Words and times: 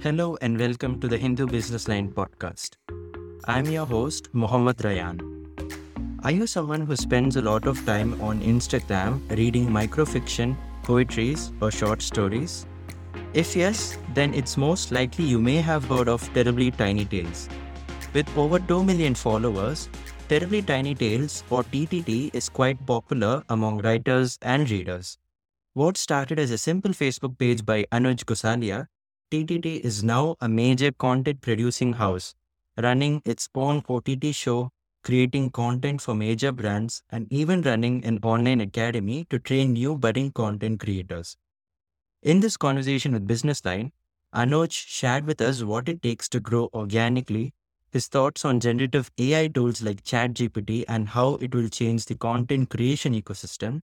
Hello 0.00 0.38
and 0.40 0.56
welcome 0.56 1.00
to 1.00 1.08
the 1.08 1.18
Hindu 1.18 1.48
Business 1.48 1.88
Line 1.88 2.12
podcast. 2.12 2.76
I'm 3.46 3.64
your 3.64 3.84
host, 3.84 4.28
Mohammad 4.32 4.76
Rayan. 4.76 5.18
Are 6.22 6.30
you 6.30 6.46
someone 6.46 6.82
who 6.82 6.94
spends 6.94 7.34
a 7.34 7.42
lot 7.42 7.66
of 7.66 7.84
time 7.84 8.12
on 8.20 8.40
Instagram 8.40 9.28
reading 9.36 9.66
microfiction, 9.66 10.56
poetries, 10.84 11.50
or 11.60 11.72
short 11.72 12.00
stories? 12.00 12.64
If 13.34 13.56
yes, 13.56 13.98
then 14.14 14.34
it's 14.34 14.56
most 14.56 14.92
likely 14.92 15.24
you 15.24 15.40
may 15.40 15.56
have 15.56 15.86
heard 15.86 16.08
of 16.08 16.32
Terribly 16.32 16.70
Tiny 16.70 17.04
Tales. 17.04 17.48
With 18.14 18.28
over 18.38 18.60
2 18.60 18.84
million 18.84 19.16
followers, 19.16 19.88
Terribly 20.28 20.62
Tiny 20.62 20.94
Tales, 20.94 21.42
or 21.50 21.64
TTT, 21.64 22.32
is 22.32 22.48
quite 22.48 22.86
popular 22.86 23.42
among 23.48 23.78
writers 23.78 24.38
and 24.42 24.70
readers. 24.70 25.18
What 25.74 25.96
started 25.96 26.38
as 26.38 26.52
a 26.52 26.58
simple 26.58 26.92
Facebook 26.92 27.36
page 27.36 27.66
by 27.66 27.84
Anuj 27.90 28.24
Gosalia 28.26 28.86
TTT 29.30 29.80
is 29.80 30.02
now 30.02 30.36
a 30.40 30.48
major 30.48 30.90
content 30.90 31.42
producing 31.42 31.92
house, 31.92 32.34
running 32.78 33.20
its 33.26 33.46
own 33.54 33.82
OTT 33.86 34.34
show, 34.34 34.70
creating 35.04 35.50
content 35.50 36.00
for 36.00 36.14
major 36.14 36.50
brands, 36.50 37.02
and 37.10 37.30
even 37.30 37.60
running 37.60 38.02
an 38.06 38.20
online 38.22 38.62
academy 38.62 39.26
to 39.28 39.38
train 39.38 39.74
new 39.74 39.98
budding 39.98 40.32
content 40.32 40.80
creators. 40.80 41.36
In 42.22 42.40
this 42.40 42.56
conversation 42.56 43.12
with 43.12 43.26
Business 43.26 43.62
Line, 43.66 43.92
Anuj 44.34 44.72
shared 44.72 45.26
with 45.26 45.42
us 45.42 45.62
what 45.62 45.90
it 45.90 46.00
takes 46.00 46.26
to 46.30 46.40
grow 46.40 46.70
organically, 46.72 47.52
his 47.90 48.06
thoughts 48.06 48.46
on 48.46 48.60
generative 48.60 49.10
AI 49.18 49.48
tools 49.48 49.82
like 49.82 50.04
ChatGPT 50.04 50.86
and 50.88 51.10
how 51.10 51.34
it 51.34 51.54
will 51.54 51.68
change 51.68 52.06
the 52.06 52.14
content 52.14 52.70
creation 52.70 53.12
ecosystem, 53.12 53.80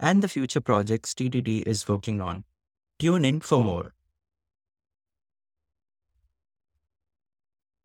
and 0.00 0.22
the 0.22 0.28
future 0.28 0.62
projects 0.62 1.12
TTT 1.12 1.64
is 1.66 1.86
working 1.86 2.22
on. 2.22 2.44
Tune 2.98 3.26
in 3.26 3.40
for 3.40 3.62
more. 3.62 3.92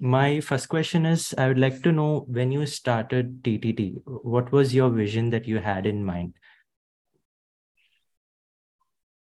My 0.03 0.39
first 0.39 0.67
question 0.67 1.05
is 1.05 1.31
I 1.37 1.47
would 1.47 1.59
like 1.59 1.83
to 1.83 1.91
know 1.91 2.25
when 2.27 2.51
you 2.51 2.65
started 2.65 3.43
TTT, 3.43 4.01
what 4.05 4.51
was 4.51 4.73
your 4.73 4.89
vision 4.89 5.29
that 5.29 5.47
you 5.47 5.59
had 5.59 5.85
in 5.85 6.03
mind? 6.03 6.33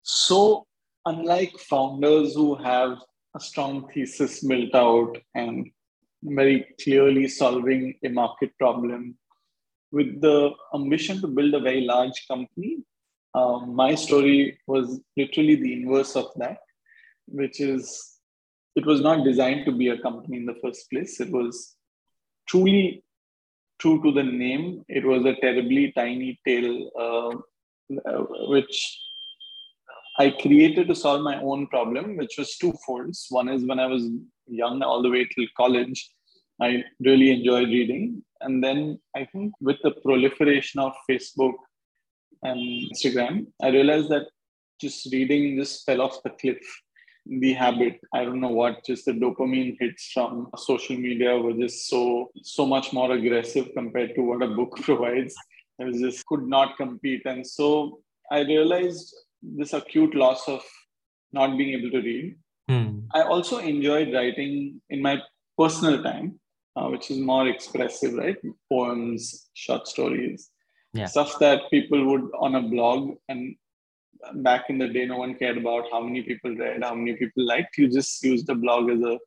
So, 0.03 0.67
unlike 1.07 1.59
founders 1.59 2.35
who 2.35 2.55
have 2.57 2.99
a 3.35 3.41
strong 3.41 3.89
thesis 3.89 4.45
built 4.45 4.75
out 4.75 5.17
and 5.35 5.71
very 6.23 6.67
clearly 6.85 7.29
solving 7.29 7.95
a 8.05 8.11
market 8.11 8.51
problem, 8.59 9.17
with 9.91 10.21
the 10.21 10.51
ambition 10.75 11.23
to 11.23 11.29
build 11.29 11.55
a 11.55 11.61
very 11.61 11.81
large 11.81 12.27
company, 12.29 12.85
um, 13.35 13.75
my 13.75 13.95
story 13.95 14.59
was 14.67 15.01
literally 15.17 15.55
the 15.55 15.73
inverse 15.73 16.15
of 16.15 16.27
that, 16.37 16.59
which 17.27 17.59
is 17.59 18.18
it 18.79 18.87
was 18.87 19.01
not 19.01 19.25
designed 19.25 19.65
to 19.67 19.73
be 19.73 19.89
a 19.89 19.98
company 20.07 20.37
in 20.37 20.47
the 20.47 20.59
first 20.62 20.89
place. 20.91 21.21
It 21.21 21.31
was 21.31 21.75
truly 22.48 23.03
true 23.81 24.01
to 24.05 24.12
the 24.12 24.23
name. 24.23 24.84
It 24.89 25.05
was 25.05 25.25
a 25.25 25.34
terribly 25.45 25.93
tiny 25.93 26.39
tale, 26.47 26.91
uh, 27.05 27.31
uh, 28.11 28.25
which 28.55 28.75
I 30.19 30.31
created 30.31 30.89
to 30.89 30.95
solve 30.95 31.23
my 31.23 31.41
own 31.41 31.67
problem, 31.69 32.17
which 32.17 32.37
was 32.39 32.56
two 32.56 32.73
folds. 32.84 33.27
One 33.31 33.49
is 33.49 33.65
when 33.65 33.81
I 33.81 33.87
was 33.87 34.05
young, 34.47 34.83
all 34.83 35.03
the 35.03 35.11
way 35.11 35.25
till 35.25 35.47
college, 35.56 36.01
I 36.61 36.84
really 37.01 37.31
enjoyed 37.31 37.69
reading. 37.69 38.23
And 38.41 38.62
then 38.62 38.99
I 39.17 39.25
think 39.33 39.53
with 39.61 39.79
the 39.83 39.93
proliferation 40.03 40.81
of 40.81 40.93
Facebook 41.09 41.55
and 42.43 42.59
Instagram, 42.91 43.47
I 43.62 43.69
realized 43.69 44.09
that 44.11 44.27
just 44.81 45.12
reading 45.12 45.56
just 45.59 45.84
fell 45.84 46.01
off 46.01 46.23
the 46.23 46.31
cliff 46.31 46.59
the 47.28 47.53
habit. 47.53 48.00
I 48.15 48.25
don't 48.25 48.41
know 48.41 48.49
what 48.49 48.84
just 48.84 49.05
the 49.05 49.12
dopamine 49.12 49.77
hits 49.78 50.11
from 50.12 50.49
social 50.56 50.97
media 50.97 51.37
were 51.37 51.53
just 51.53 51.89
so 51.89 52.31
so 52.43 52.66
much 52.66 52.93
more 52.93 53.12
aggressive 53.12 53.69
compared 53.75 54.15
to 54.15 54.22
what 54.22 54.43
a 54.43 54.49
book 54.49 54.77
provides. 54.83 55.34
I 55.81 55.84
was 55.84 56.00
just 56.00 56.27
could 56.27 56.47
not 56.47 56.77
compete. 56.77 57.22
And 57.27 57.47
so 57.47 58.00
i 58.31 58.41
realized 58.41 59.15
this 59.43 59.72
acute 59.72 60.15
loss 60.15 60.47
of 60.49 60.62
not 61.33 61.56
being 61.56 61.78
able 61.78 61.91
to 61.91 62.00
read. 62.09 62.37
Hmm. 62.69 62.89
i 63.19 63.22
also 63.22 63.59
enjoyed 63.59 64.12
writing 64.12 64.81
in 64.91 65.00
my 65.00 65.15
personal 65.56 66.03
time 66.03 66.39
uh, 66.77 66.89
which 66.89 67.10
is 67.10 67.19
more 67.19 67.49
expressive 67.49 68.12
right? 68.15 68.37
Poems 68.71 69.49
short 69.55 69.89
stories 69.89 70.50
yeah. 70.93 71.06
stuff 71.06 71.39
that 71.39 71.71
people 71.71 72.05
would 72.06 72.31
on 72.39 72.55
a 72.55 72.62
blog 72.62 73.16
and 73.28 73.56
back 74.34 74.65
in 74.69 74.79
the 74.79 74.89
day, 74.89 75.06
no 75.06 75.19
one 75.19 75.34
cared 75.34 75.59
about 75.59 75.87
how 75.91 76.01
many 76.01 76.23
people 76.23 76.55
read, 76.55 76.83
how 76.83 76.95
many 76.95 77.15
people 77.15 77.45
liked. 77.45 77.79
You 77.79 77.89
just 77.89 78.23
used 78.23 78.47
the 78.47 78.55
blog 78.55 78.91
as 78.91 79.01
a 79.01 79.19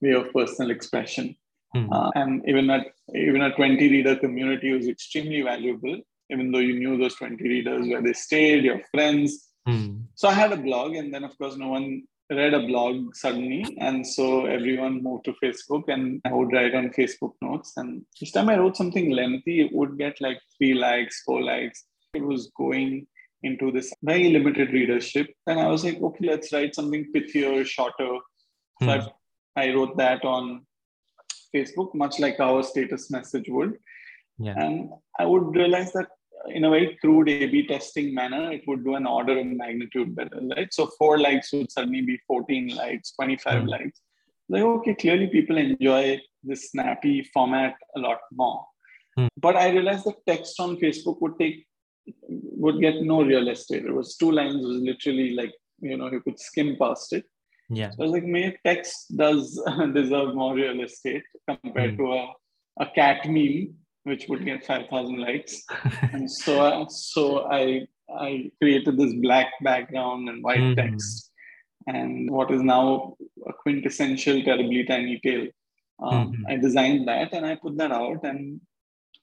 way 0.00 0.12
of 0.12 0.32
personal 0.32 0.70
expression. 0.70 1.36
Mm. 1.74 1.88
Uh, 1.92 2.10
and 2.14 2.42
even 2.48 2.70
at 2.70 2.86
even 3.14 3.42
a 3.42 3.54
20 3.54 3.88
reader 3.90 4.16
community 4.16 4.72
was 4.72 4.88
extremely 4.88 5.42
valuable, 5.42 6.00
even 6.30 6.52
though 6.52 6.58
you 6.58 6.78
knew 6.78 6.96
those 6.96 7.14
20 7.16 7.42
readers 7.42 7.86
where 7.88 8.02
they 8.02 8.12
stayed, 8.12 8.64
your 8.64 8.80
friends. 8.90 9.48
Mm. 9.68 10.04
So 10.14 10.28
I 10.28 10.32
had 10.32 10.52
a 10.52 10.56
blog, 10.56 10.94
and 10.94 11.12
then 11.12 11.24
of 11.24 11.36
course 11.38 11.56
no 11.56 11.68
one 11.68 12.04
read 12.30 12.54
a 12.54 12.66
blog 12.66 13.14
suddenly, 13.14 13.76
and 13.80 14.06
so 14.06 14.46
everyone 14.46 15.02
moved 15.02 15.24
to 15.26 15.34
Facebook, 15.42 15.84
and 15.88 16.20
I 16.24 16.32
would 16.32 16.52
write 16.52 16.74
on 16.74 16.90
Facebook 16.90 17.34
notes. 17.40 17.72
And 17.76 18.04
each 18.20 18.32
time 18.32 18.48
I 18.48 18.58
wrote 18.58 18.76
something 18.76 19.10
lengthy, 19.10 19.60
it 19.60 19.72
would 19.72 19.98
get 19.98 20.20
like 20.20 20.40
three 20.56 20.74
likes, 20.74 21.22
four 21.22 21.42
likes. 21.42 21.84
It 22.14 22.24
was 22.24 22.50
going 22.56 23.06
into 23.46 23.70
this 23.72 23.92
very 24.02 24.30
limited 24.30 24.72
readership. 24.72 25.28
And 25.46 25.60
I 25.60 25.68
was 25.68 25.84
like, 25.84 26.00
okay, 26.00 26.26
let's 26.26 26.52
write 26.52 26.74
something 26.74 27.10
pithier, 27.14 27.64
shorter. 27.64 28.18
So 28.82 28.90
I, 28.90 28.98
hmm. 28.98 29.08
I 29.56 29.72
wrote 29.72 29.96
that 29.96 30.24
on 30.24 30.66
Facebook, 31.54 31.94
much 31.94 32.18
like 32.18 32.40
our 32.40 32.62
status 32.62 33.10
message 33.10 33.46
would. 33.48 33.74
Yeah. 34.38 34.54
And 34.56 34.90
I 35.18 35.24
would 35.24 35.54
realize 35.54 35.92
that 35.92 36.08
in 36.48 36.64
a 36.64 36.70
very 36.70 36.96
crude 37.00 37.28
A-B 37.28 37.66
testing 37.66 38.14
manner, 38.14 38.52
it 38.52 38.62
would 38.66 38.84
do 38.84 38.94
an 38.94 39.06
order 39.06 39.38
of 39.38 39.46
magnitude 39.46 40.14
better, 40.14 40.40
right? 40.54 40.72
So 40.72 40.90
four 40.98 41.18
likes 41.18 41.52
would 41.52 41.72
suddenly 41.72 42.02
be 42.02 42.18
14 42.26 42.68
likes, 42.68 43.12
25 43.12 43.62
mm. 43.62 43.68
likes. 43.68 44.00
Like, 44.48 44.62
okay, 44.62 44.94
clearly 44.94 45.26
people 45.26 45.56
enjoy 45.56 46.20
this 46.44 46.70
snappy 46.70 47.28
format 47.34 47.74
a 47.96 48.00
lot 48.00 48.18
more. 48.32 48.64
Mm. 49.18 49.28
But 49.38 49.56
I 49.56 49.70
realized 49.70 50.04
that 50.04 50.24
text 50.26 50.60
on 50.60 50.76
Facebook 50.76 51.20
would 51.20 51.38
take 51.38 51.66
would 52.28 52.80
get 52.80 53.02
no 53.02 53.22
real 53.22 53.48
estate. 53.48 53.84
It 53.84 53.94
was 53.94 54.16
two 54.16 54.30
lines, 54.30 54.66
was 54.66 54.78
literally 54.78 55.30
like, 55.34 55.52
you 55.80 55.96
know, 55.96 56.10
you 56.10 56.20
could 56.20 56.38
skim 56.38 56.76
past 56.78 57.12
it. 57.12 57.24
Yeah. 57.68 57.90
So 57.90 57.96
I 58.00 58.02
was 58.04 58.12
like, 58.12 58.24
maybe 58.24 58.56
text 58.64 59.16
does 59.16 59.60
deserve 59.94 60.34
more 60.34 60.54
real 60.54 60.80
estate 60.82 61.24
compared 61.48 61.94
mm. 61.94 61.96
to 61.98 62.12
a, 62.12 62.84
a 62.84 62.90
cat 62.94 63.28
meme, 63.28 63.74
which 64.04 64.26
would 64.28 64.44
get 64.44 64.64
5,000 64.64 65.18
likes. 65.18 65.62
and 66.12 66.30
so, 66.42 66.60
uh, 66.60 66.86
so 66.88 67.50
I, 67.50 67.86
I 68.08 68.50
created 68.60 68.96
this 68.96 69.14
black 69.14 69.48
background 69.62 70.28
and 70.28 70.42
white 70.42 70.60
mm. 70.60 70.76
text 70.76 71.32
and 71.86 72.30
what 72.30 72.50
is 72.50 72.62
now 72.62 73.16
a 73.46 73.52
quintessential 73.52 74.42
terribly 74.42 74.84
tiny 74.84 75.20
tale. 75.20 75.48
Um, 76.02 76.32
mm-hmm. 76.32 76.46
I 76.48 76.56
designed 76.56 77.08
that 77.08 77.32
and 77.32 77.46
I 77.46 77.56
put 77.56 77.76
that 77.78 77.92
out 77.92 78.24
and 78.24 78.60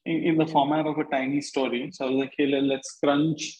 in, 0.06 0.24
in 0.24 0.38
the 0.38 0.47
format 0.47 0.86
of 0.86 0.97
a 0.97 1.03
tiny 1.06 1.41
story. 1.41 1.90
So 1.91 2.06
I 2.06 2.09
was 2.09 2.19
like, 2.19 2.34
hey, 2.38 2.47
let's 2.47 2.97
crunch 3.03 3.59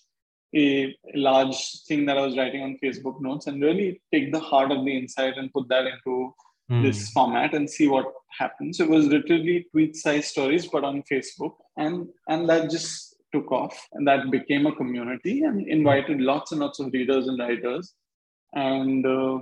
a 0.56 0.96
large 1.16 1.82
thing 1.88 2.06
that 2.06 2.18
I 2.18 2.22
was 2.26 2.38
writing 2.38 2.62
on 2.62 2.78
Facebook 2.84 3.20
notes 3.22 3.48
and 3.48 3.62
really 3.62 4.02
take 4.14 4.32
the 4.32 4.40
heart 4.40 4.72
of 4.72 4.86
the 4.86 4.96
insight 4.96 5.38
and 5.38 5.52
put 5.52 5.68
that 5.70 5.88
into 5.88 6.34
mm. 6.72 6.84
this 6.84 7.10
format 7.10 7.54
and 7.54 7.70
see 7.70 7.88
what 7.88 8.06
happens. 8.30 8.80
It 8.80 8.90
was 8.90 9.08
literally 9.08 9.66
tweet 9.72 9.96
size 9.96 10.28
stories, 10.28 10.68
but 10.68 10.84
on 10.84 11.04
Facebook. 11.12 11.54
And 11.78 12.08
and 12.28 12.48
that 12.50 12.70
just 12.70 13.16
took 13.34 13.52
off. 13.52 13.88
And 13.94 14.08
that 14.08 14.30
became 14.30 14.68
a 14.68 14.76
community 14.76 15.42
and 15.42 15.68
invited 15.68 16.22
lots 16.22 16.52
and 16.52 16.62
lots 16.62 16.80
of 16.80 16.94
readers 16.94 17.28
and 17.28 17.40
writers. 17.40 17.94
And 18.54 19.06
uh, 19.06 19.40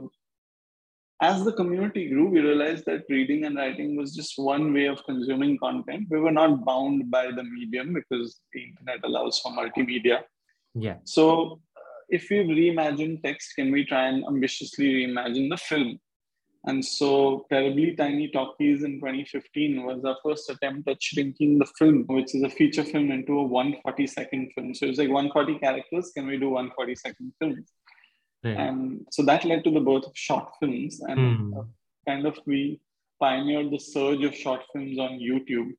as 1.22 1.44
the 1.46 1.54
community 1.54 2.10
grew, 2.10 2.30
we 2.30 2.40
realized 2.40 2.86
that 2.86 3.04
reading 3.08 3.46
and 3.46 3.56
writing 3.56 3.96
was 3.96 4.16
just 4.16 4.34
one 4.38 4.74
way 4.74 4.88
of 4.88 5.04
consuming 5.06 5.58
content. 5.60 6.08
We 6.10 6.20
were 6.20 6.32
not 6.32 6.66
bound 6.66 7.12
by 7.12 7.28
the 7.28 7.44
medium 7.44 7.94
because 7.94 8.42
the 8.54 8.64
internet 8.64 9.02
allows 9.04 9.40
for 9.40 9.52
multimedia. 9.52 10.24
Yeah. 10.74 10.96
So, 11.04 11.62
uh, 11.78 12.00
if 12.10 12.28
we 12.32 12.38
reimagine 12.38 13.22
text, 13.22 13.54
can 13.56 13.72
we 13.72 13.86
try 13.86 14.08
and 14.08 14.26
ambitiously 14.26 15.06
reimagine 15.06 15.50
the 15.52 15.58
film? 15.58 16.00
And 16.66 16.84
so, 16.84 17.46
Terribly 17.52 17.96
Tiny 17.96 18.30
Talkies 18.30 18.84
in 18.84 19.00
2015 19.00 19.84
was 19.84 20.04
our 20.04 20.18
first 20.24 20.50
attempt 20.50 20.88
at 20.90 21.04
shrinking 21.04 21.60
the 21.60 21.68
film, 21.78 22.06
which 22.08 22.34
is 22.34 22.42
a 22.42 22.50
feature 22.50 22.84
film, 22.84 23.12
into 23.12 23.34
a 23.34 23.44
140 23.44 24.08
second 24.08 24.52
film. 24.56 24.74
So, 24.74 24.88
it's 24.88 24.98
like 24.98 25.10
140 25.10 25.60
characters. 25.60 26.12
Can 26.16 26.26
we 26.26 26.38
do 26.38 26.50
140 26.50 26.96
second 26.96 27.34
films? 27.40 27.72
And 28.44 29.06
so 29.12 29.24
that 29.24 29.46
led 29.46 29.64
to 29.64 29.72
the 29.72 29.80
birth 29.80 30.06
of 30.06 30.12
short 30.16 30.50
films. 30.60 31.00
And 31.02 31.20
mm. 31.54 31.68
kind 32.08 32.26
of 32.26 32.40
we 32.46 32.82
pioneered 33.20 33.72
the 33.72 33.80
surge 33.80 34.24
of 34.24 34.36
short 34.36 34.62
films 34.74 34.98
on 35.00 35.20
YouTube. 35.20 35.72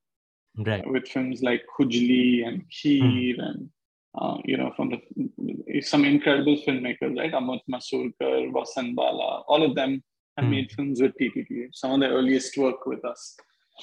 Right. 0.57 0.87
With 0.87 1.09
films 1.09 1.43
like 1.43 1.65
Khujli 1.77 2.47
and 2.47 2.63
Kheer 2.71 3.37
mm. 3.39 3.43
and 3.43 3.71
uh, 4.15 4.37
you 4.45 4.57
know, 4.57 4.73
from 4.77 4.91
the 4.91 5.81
some 5.81 6.05
incredible 6.05 6.57
filmmakers, 6.67 7.17
right? 7.17 7.33
Amit 7.33 7.61
Masurkar, 7.71 8.53
Vasan 8.53 8.95
Bala, 8.95 9.43
all 9.49 9.63
of 9.63 9.75
them 9.75 10.03
have 10.37 10.47
Hmm. 10.47 10.51
made 10.51 10.73
films 10.73 11.01
with 11.01 11.15
TTT, 11.19 11.69
some 11.73 11.93
of 11.93 12.01
the 12.01 12.09
earliest 12.09 12.57
work 12.57 12.87
with 12.87 13.05
us. 13.05 13.37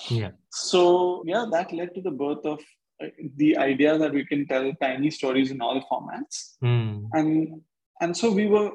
Yeah. 0.09 0.31
So, 0.51 1.23
yeah, 1.25 1.45
that 1.51 1.73
led 1.73 1.93
to 1.95 2.01
the 2.01 2.11
birth 2.11 2.45
of 2.45 2.59
uh, 3.03 3.07
the 3.37 3.57
idea 3.57 3.97
that 3.97 4.13
we 4.13 4.25
can 4.25 4.47
tell 4.47 4.71
tiny 4.81 5.09
stories 5.09 5.51
in 5.51 5.61
all 5.61 5.81
formats. 5.91 6.55
Hmm. 6.61 7.05
And, 7.13 7.61
and 8.01 8.15
so 8.15 8.31
we 8.31 8.47
were 8.47 8.71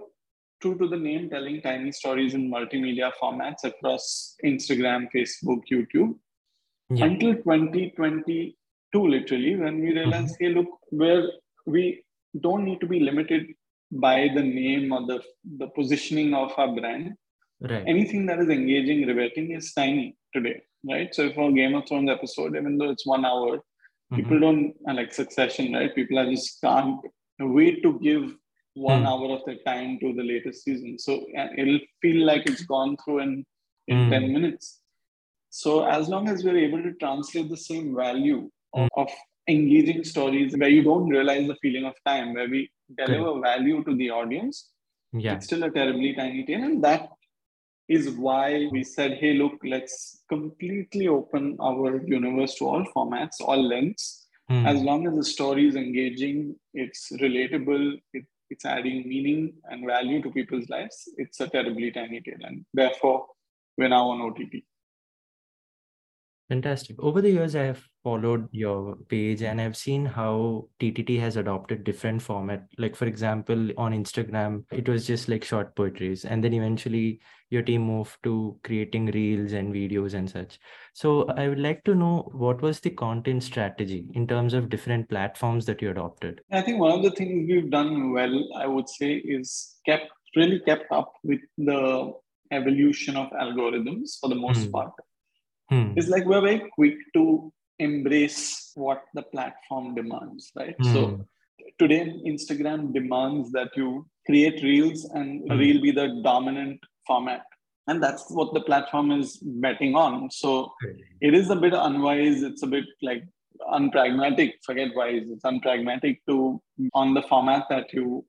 true 0.61 0.77
to 0.79 0.89
the 0.89 0.97
name, 0.97 1.29
telling 1.31 1.61
tiny 1.61 1.93
stories 1.93 2.35
in 2.35 2.51
multimedia 2.51 3.11
formats 3.21 3.65
across 3.65 4.37
Instagram, 4.45 5.09
Facebook, 5.15 5.63
YouTube 5.73 6.13
Yeah. 6.91 7.07
until 7.07 7.33
2022 7.35 8.55
literally 9.15 9.57
when 9.57 9.81
we 9.83 9.91
realized 9.99 10.37
hey 10.41 10.51
look 10.57 10.69
where 10.91 11.23
we 11.75 11.83
don't 12.45 12.65
need 12.69 12.81
to 12.83 12.87
be 12.95 13.01
limited 13.01 13.47
by 14.07 14.17
the 14.37 14.43
name 14.43 14.93
or 14.97 15.01
the, 15.11 15.19
the 15.61 15.69
positioning 15.79 16.35
of 16.35 16.53
our 16.59 16.71
brand 16.79 17.15
Right. 17.71 17.85
anything 17.93 18.27
that 18.27 18.41
is 18.45 18.49
engaging 18.59 19.01
riveting 19.11 19.47
is 19.59 19.73
tiny 19.73 20.07
today 20.35 20.57
right 20.93 21.11
so 21.19 21.33
for 21.37 21.47
game 21.59 21.75
of 21.79 21.85
thrones 21.89 22.11
episode 22.17 22.57
even 22.61 22.77
though 22.79 22.91
it's 22.95 23.07
one 23.17 23.25
hour 23.31 23.53
Mhm. 24.13 24.17
people 24.19 24.39
don't 24.45 24.75
like 24.99 25.13
succession 25.23 25.73
right 25.79 25.95
people 25.99 26.19
are 26.23 26.29
just 26.35 26.61
can't 26.67 27.01
wait 27.59 27.77
to 27.85 27.93
give 28.09 28.25
one 28.75 29.01
Hmm. 29.01 29.07
hour 29.07 29.31
of 29.37 29.43
their 29.47 29.59
time 29.67 29.99
to 30.01 30.13
the 30.15 30.23
latest 30.23 30.65
season 30.65 30.99
so 30.99 31.13
uh, 31.39 31.49
it'll 31.57 31.79
feel 32.03 32.25
like 32.27 32.45
it's 32.47 32.65
gone 32.65 32.97
through 33.05 33.21
in 33.21 33.45
in 33.89 33.99
Hmm. 34.05 34.11
10 34.11 34.33
minutes 34.33 34.81
so 35.51 35.85
as 35.97 36.09
long 36.09 36.29
as 36.29 36.43
we're 36.45 36.59
able 36.67 36.83
to 36.83 36.93
translate 36.95 37.49
the 37.51 37.57
same 37.57 37.95
value 37.95 38.51
of, 38.73 38.89
of 38.97 39.09
engaging 39.49 40.03
stories 40.03 40.57
where 40.57 40.69
you 40.77 40.83
don't 40.83 41.09
realize 41.09 41.47
the 41.47 41.57
feeling 41.63 41.85
of 41.85 41.95
time 42.07 42.35
where 42.35 42.49
we 42.49 42.61
deliver 42.97 43.41
value 43.41 43.85
to 43.89 43.95
the 44.03 44.11
audience 44.21 44.71
Yeah. 45.13 45.35
it's 45.35 45.47
still 45.51 45.63
a 45.65 45.71
terribly 45.71 46.13
tiny 46.15 46.45
tale 46.47 46.65
and 46.69 46.83
that 46.89 47.03
is 47.89 48.11
why 48.27 48.67
we 48.75 48.83
said 48.83 49.13
hey 49.21 49.35
look 49.35 49.57
let's 49.75 49.97
completely 50.35 51.07
open 51.07 51.57
our 51.61 51.89
universe 52.19 52.55
to 52.59 52.67
all 52.73 52.85
formats 52.97 53.41
all 53.41 53.63
lengths 53.75 54.07
Hmm. 54.49 54.67
as 54.71 54.79
long 54.87 55.07
as 55.09 55.15
the 55.19 55.25
story 55.35 55.63
is 55.69 55.77
engaging 55.83 56.39
it's 56.83 57.03
relatable 57.23 57.85
it, 58.19 58.25
it's 58.51 58.65
adding 58.65 59.09
meaning 59.09 59.53
and 59.65 59.87
value 59.87 60.23
to 60.23 60.31
people's 60.31 60.69
lives. 60.69 61.09
It's 61.17 61.41
a 61.41 61.49
terribly 61.49 61.91
tiny 61.91 62.21
tale 62.21 62.43
and 62.43 62.65
therefore 62.73 63.27
we're 63.77 63.89
now 63.89 64.09
on 64.11 64.21
ott 64.21 64.39
Fantastic. 66.51 67.03
Over 67.03 67.23
the 67.23 67.31
years, 67.31 67.57
I 67.57 67.63
have 67.63 67.83
followed 68.03 68.49
your 68.53 68.97
page 69.09 69.43
and 69.43 69.59
I've 69.59 69.77
seen 69.79 70.05
how 70.05 70.69
TTT 70.79 71.19
has 71.21 71.37
adopted 71.37 71.85
different 71.85 72.21
format. 72.21 72.67
Like 72.77 72.95
for 72.95 73.07
example, 73.07 73.71
on 73.79 73.93
Instagram, 73.93 74.65
it 74.71 74.87
was 74.87 75.07
just 75.07 75.29
like 75.29 75.43
short 75.43 75.75
poetries, 75.75 76.27
and 76.27 76.45
then 76.45 76.53
eventually 76.53 77.21
your 77.49 77.63
team 77.63 77.83
moved 77.83 78.19
to 78.25 78.59
creating 78.63 79.07
reels 79.07 79.53
and 79.53 79.73
videos 79.73 80.13
and 80.13 80.29
such. 80.29 80.59
So 80.93 81.25
I 81.29 81.49
would 81.49 81.61
like 81.61 81.83
to 81.85 81.95
know 81.95 82.29
what 82.33 82.61
was 82.61 82.79
the 82.79 82.91
content 82.91 83.43
strategy 83.43 84.07
in 84.13 84.27
terms 84.27 84.53
of 84.53 84.69
different 84.69 85.09
platforms 85.09 85.65
that 85.65 85.81
you 85.81 85.91
adopted. 85.91 86.43
I 86.53 86.61
think 86.61 86.79
one 86.79 86.93
of 86.93 87.03
the 87.03 87.11
things 87.13 87.49
we've 87.51 87.71
done 87.71 88.13
well, 88.13 88.49
I 88.57 88.67
would 88.67 88.89
say, 88.89 89.15
is 89.15 89.77
kept 89.87 90.11
really 90.37 90.61
kept 90.61 90.93
up 90.93 91.11
with 91.23 91.41
the 91.57 92.13
evolution 92.51 93.17
of 93.17 93.31
algorithms 93.31 94.19
for 94.21 94.29
the 94.29 94.35
most 94.35 94.67
Hmm. 94.67 94.73
part. 94.73 94.93
Hmm. 95.71 95.93
It's 95.97 96.09
like 96.09 96.25
we're 96.25 96.41
very 96.41 96.71
quick 96.75 96.97
to 97.15 97.53
embrace 97.79 98.71
what 98.75 99.03
the 99.15 99.23
platform 99.23 99.95
demands, 99.95 100.53
right? 100.57 100.77
Hmm. 100.79 100.93
So 100.93 101.27
today, 101.79 102.13
Instagram 102.27 102.93
demands 102.93 103.51
that 103.53 103.71
you 103.77 104.07
create 104.27 104.63
reels 104.63 105.05
and 105.07 105.43
Hmm. 105.43 105.59
reel 105.59 105.81
be 105.81 105.91
the 105.91 106.21
dominant 106.23 106.81
format. 107.07 107.43
And 107.87 108.03
that's 108.03 108.31
what 108.31 108.55
the 108.55 108.63
platform 108.63 109.11
is 109.13 109.37
betting 109.39 109.95
on. 109.95 110.31
So 110.31 110.73
it 111.21 111.35
is 111.35 111.51
a 111.51 111.57
bit 111.57 111.75
unwise. 111.75 112.43
It's 112.43 112.63
a 112.63 112.67
bit 112.67 112.87
like 113.03 113.25
unpragmatic. 113.73 114.53
Forget 114.65 114.95
wise. 114.97 115.25
It's 115.29 115.45
unpragmatic 115.45 116.21
to 116.29 116.63
on 116.95 117.15
the 117.15 117.23
format 117.23 117.67
that 117.69 117.93
you 117.93 118.25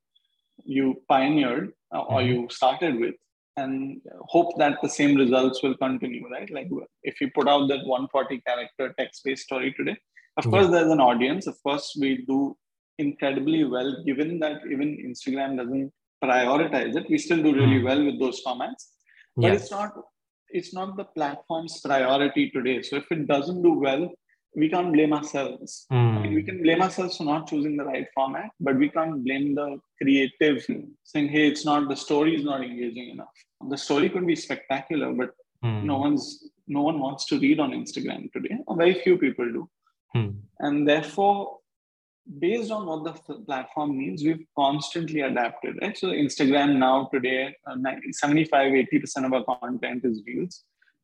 you 0.64 1.02
pioneered 1.10 1.74
uh, 1.94 2.02
or 2.02 2.22
Mhm. 2.22 2.28
you 2.28 2.48
started 2.50 3.00
with, 3.00 3.16
and 3.58 4.02
hope 4.28 4.58
that 4.58 4.78
the 4.82 4.90
same 4.90 5.16
results 5.16 5.62
will 5.64 5.76
continue. 5.78 6.28
Right? 6.30 6.50
Like 6.52 6.70
if 7.04 7.22
you 7.22 7.30
put 7.34 7.48
out 7.48 7.68
that 7.70 7.86
140 7.86 8.42
character 8.42 8.94
text 9.00 9.22
based 9.24 9.44
story 9.44 9.74
today, 9.78 9.98
of 10.38 10.46
course 10.46 10.68
there's 10.70 10.92
an 10.92 11.00
audience. 11.00 11.48
Of 11.48 11.62
course 11.64 11.96
we 12.00 12.26
do 12.28 12.58
incredibly 12.98 13.64
well, 13.64 14.04
given 14.06 14.40
that 14.40 14.62
even 14.70 14.98
Instagram 15.10 15.58
doesn't 15.58 15.92
prioritize 16.24 16.96
it. 16.96 17.10
We 17.10 17.18
still 17.18 17.42
do 17.44 17.54
really 17.54 17.80
Mm. 17.82 17.86
well 17.86 18.06
with 18.06 18.20
those 18.20 18.42
formats 18.46 18.84
but 19.36 19.48
Yeah. 19.48 19.54
it's 19.58 19.72
not 19.72 19.92
it's 20.58 20.74
not 20.74 20.96
the 21.00 21.04
platform's 21.18 21.82
priority 21.82 22.44
today 22.56 22.82
so 22.82 22.96
if 23.02 23.08
it 23.16 23.28
doesn't 23.32 23.62
do 23.68 23.74
well 23.86 24.04
we 24.62 24.68
can't 24.74 24.92
blame 24.96 25.14
ourselves 25.18 25.72
I 25.92 25.96
mean, 26.22 26.34
we 26.38 26.42
Hmm. 26.42 26.48
can 26.50 26.58
blame 26.66 26.82
ourselves 26.86 27.18
for 27.18 27.26
not 27.32 27.48
choosing 27.50 27.76
the 27.80 27.86
right 27.92 28.08
format 28.18 28.50
but 28.68 28.76
we 28.84 28.90
can't 28.98 29.18
blame 29.26 29.48
the 29.60 29.68
creative 30.02 30.58
saying 31.12 31.28
hey 31.36 31.44
it's 31.52 31.66
not 31.70 31.90
the 31.94 32.00
story 32.06 32.34
is 32.40 32.46
not 32.52 32.62
engaging 32.70 33.10
enough 33.16 33.36
the 33.74 33.80
story 33.88 34.10
could 34.14 34.28
be 34.34 34.38
spectacular 34.48 35.10
but 35.22 35.32
Hmm. 35.64 35.82
no 35.92 35.98
one's 36.06 36.24
no 36.78 36.82
one 36.88 36.98
wants 37.06 37.24
to 37.30 37.36
read 37.44 37.60
on 37.66 37.72
instagram 37.82 38.22
today 38.36 38.56
or 38.68 38.74
very 38.84 38.96
few 39.06 39.16
people 39.26 39.48
do 39.58 39.64
Hmm. 40.14 40.32
and 40.66 40.88
therefore 40.92 41.38
based 42.44 42.72
on 42.76 42.84
what 42.90 43.02
the 43.08 43.14
platform 43.50 43.90
needs 44.02 44.24
we've 44.28 44.46
constantly 44.60 45.22
adapted 45.30 45.74
right 45.82 45.98
so 46.04 46.08
instagram 46.24 46.70
now 46.86 46.96
today 47.14 47.40
uh, 47.68 47.76
75 48.12 48.72
80% 48.84 49.26
of 49.28 49.34
our 49.38 49.44
content 49.66 50.04
is 50.12 50.22
reels 50.30 50.56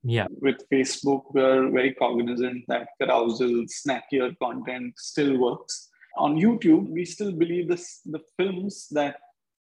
Yeah. 0.03 0.27
with 0.41 0.57
facebook 0.73 1.23
we're 1.33 1.69
very 1.69 1.93
cognizant 1.93 2.63
that 2.67 2.87
carousel 2.99 3.65
snackier 3.79 4.35
content 4.41 4.93
still 4.97 5.37
works 5.37 5.89
on 6.17 6.37
youtube 6.37 6.87
we 6.89 7.05
still 7.05 7.31
believe 7.31 7.67
this 7.69 8.01
the 8.05 8.19
films 8.37 8.87
that 8.91 9.17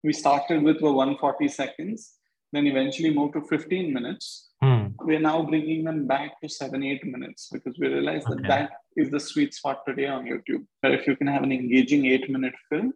we 0.03 0.13
started 0.13 0.63
with 0.63 0.81
were 0.81 0.93
140 0.93 1.49
seconds 1.49 2.15
then 2.53 2.67
eventually 2.67 3.13
moved 3.13 3.35
to 3.35 3.43
15 3.43 3.93
minutes 3.93 4.49
Hmm. 4.65 4.83
we're 5.01 5.19
now 5.19 5.43
bringing 5.43 5.83
them 5.83 6.07
back 6.07 6.41
to 6.41 6.49
seven, 6.49 6.85
eight 6.85 7.05
minutes 7.05 7.49
because 7.53 7.77
we 7.81 7.89
realize 7.89 8.23
that 8.27 8.43
that 8.47 8.71
is 8.97 9.11
the 9.11 9.19
sweet 9.19 9.53
spot 9.55 9.79
today 9.89 10.07
on 10.07 10.25
YouTube. 10.25 10.65
Where 10.81 10.93
if 10.93 11.05
you 11.09 11.17
can 11.17 11.27
have 11.27 11.43
an 11.43 11.51
engaging 11.51 12.07
eight 12.07 12.31
minute 12.31 12.55
film, 12.71 12.93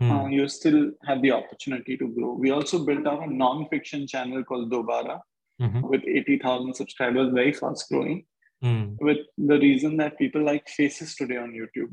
Hmm. 0.00 0.10
uh, 0.12 0.28
you 0.28 0.48
still 0.48 0.92
have 1.08 1.20
the 1.20 1.32
opportunity 1.32 1.98
to 1.98 2.08
grow. 2.08 2.32
We 2.32 2.52
also 2.52 2.86
built 2.86 3.06
out 3.06 3.22
a 3.22 3.30
non 3.30 3.68
fiction 3.68 4.06
channel 4.06 4.42
called 4.44 4.72
Dobara 4.72 5.20
Mhm. 5.60 5.82
with 5.90 6.02
80,000 6.06 6.74
subscribers, 6.74 7.32
very 7.32 7.52
fast 7.52 7.88
growing, 7.90 8.24
Hmm. 8.62 8.96
with 9.00 9.18
the 9.50 9.58
reason 9.58 9.96
that 9.98 10.18
people 10.18 10.42
like 10.42 10.68
faces 10.68 11.14
today 11.16 11.36
on 11.36 11.52
YouTube. 11.52 11.92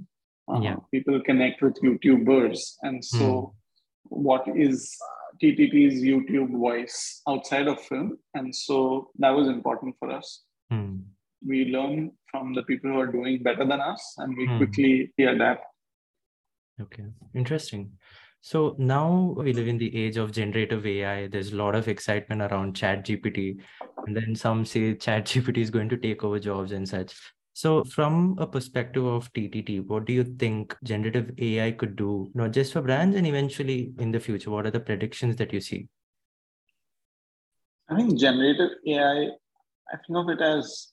Uh, 0.50 0.60
Yeah. 0.62 0.78
People 0.92 1.22
connect 1.30 1.62
with 1.62 1.76
YouTubers. 1.88 2.60
And 2.82 3.04
so, 3.04 3.28
Hmm. 3.28 4.22
what 4.28 4.48
is 4.66 4.98
TTT's 5.42 6.02
YouTube 6.10 6.52
voice 6.68 7.22
outside 7.28 7.68
of 7.68 7.80
film? 7.82 8.18
And 8.34 8.56
so, 8.56 9.12
that 9.20 9.32
was 9.32 9.48
important 9.48 9.96
for 10.00 10.10
us 10.20 10.44
Hmm. 10.72 10.96
we 11.50 11.66
learn 11.66 12.12
from 12.32 12.54
the 12.58 12.64
people 12.64 12.90
who 12.92 13.00
are 13.00 13.12
doing 13.12 13.44
better 13.44 13.66
than 13.72 13.80
us 13.80 14.04
and 14.18 14.36
we 14.38 14.46
Hmm. 14.48 14.58
quickly 14.58 15.14
adapt 15.20 15.66
Okay, 16.80 17.06
interesting. 17.34 17.84
So 18.48 18.78
now 18.78 19.34
we 19.36 19.52
live 19.52 19.68
in 19.68 19.78
the 19.78 19.94
age 19.94 20.16
of 20.16 20.32
generative 20.32 20.86
AI. 20.86 21.28
There's 21.28 21.52
a 21.52 21.58
lot 21.58 21.76
of 21.76 21.90
excitement 21.90 22.42
around 22.42 22.78
ChatGPT, 22.78 23.60
and 24.06 24.16
then 24.16 24.36
some 24.36 24.64
say 24.64 24.96
ChatGPT 25.06 25.58
is 25.58 25.70
going 25.70 25.90
to 25.90 25.98
take 25.98 26.24
over 26.24 26.40
jobs 26.40 26.72
and 26.72 26.88
such. 26.88 27.14
So, 27.52 27.84
from 27.84 28.38
a 28.40 28.48
perspective 28.48 29.04
of 29.04 29.34
TTT, 29.34 29.86
what 29.88 30.06
do 30.06 30.14
you 30.14 30.24
think 30.24 30.78
generative 30.82 31.32
AI 31.38 31.72
could 31.72 31.98
do, 31.98 32.32
not 32.36 32.52
just 32.52 32.72
for 32.72 32.82
brands 32.82 33.18
and 33.18 33.28
eventually 33.28 33.92
in 34.00 34.12
the 34.14 34.20
future? 34.22 34.50
What 34.50 34.66
are 34.66 34.72
the 34.72 34.80
predictions 34.80 35.36
that 35.36 35.52
you 35.52 35.60
see? 35.60 35.90
i 37.90 37.96
think 37.96 38.20
generative 38.20 38.72
ai 38.86 39.28
i 39.94 39.98
think 39.98 40.18
of 40.22 40.30
it 40.30 40.42
as 40.42 40.92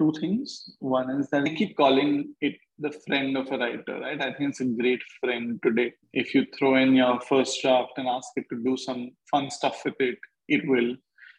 two 0.00 0.10
things 0.20 0.52
one 0.96 1.08
is 1.18 1.28
that 1.32 1.44
i 1.50 1.54
keep 1.60 1.72
calling 1.82 2.12
it 2.48 2.56
the 2.86 2.92
friend 3.06 3.36
of 3.40 3.50
a 3.54 3.58
writer 3.62 3.96
right 4.04 4.22
i 4.28 4.30
think 4.32 4.50
it's 4.50 4.62
a 4.66 4.70
great 4.80 5.02
friend 5.20 5.58
today 5.66 5.88
if 6.24 6.34
you 6.34 6.42
throw 6.56 6.72
in 6.82 6.92
your 7.02 7.14
first 7.30 7.60
draft 7.62 7.92
and 8.02 8.08
ask 8.16 8.28
it 8.42 8.46
to 8.52 8.58
do 8.68 8.74
some 8.86 9.02
fun 9.32 9.46
stuff 9.58 9.78
with 9.88 10.00
it 10.10 10.18
it 10.58 10.64
will 10.74 10.90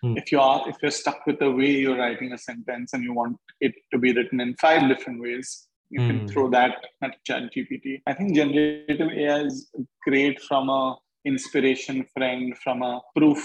Hmm. 0.04 0.14
if 0.20 0.32
you 0.32 0.40
are 0.44 0.68
if 0.70 0.78
you're 0.82 0.98
stuck 1.00 1.20
with 1.28 1.38
the 1.42 1.50
way 1.58 1.72
you're 1.80 1.98
writing 1.98 2.32
a 2.36 2.38
sentence 2.44 2.94
and 2.94 3.04
you 3.08 3.14
want 3.14 3.36
it 3.68 3.74
to 3.92 3.98
be 4.06 4.12
written 4.18 4.40
in 4.46 4.56
five 4.64 4.88
different 4.92 5.20
ways 5.26 5.50
you 5.92 6.00
Hmm. 6.02 6.08
can 6.08 6.20
throw 6.30 6.46
that 6.50 6.88
at 7.06 7.18
ChatGPT. 7.28 8.02
I 8.08 8.14
think 8.14 8.34
generative 8.40 9.10
AI 9.24 9.40
is 9.50 9.58
great 10.08 10.42
from 10.48 10.70
a 10.70 10.96
inspiration 11.26 11.98
friend, 12.16 12.58
from 12.64 12.82
a 12.82 12.94
proof. 13.16 13.42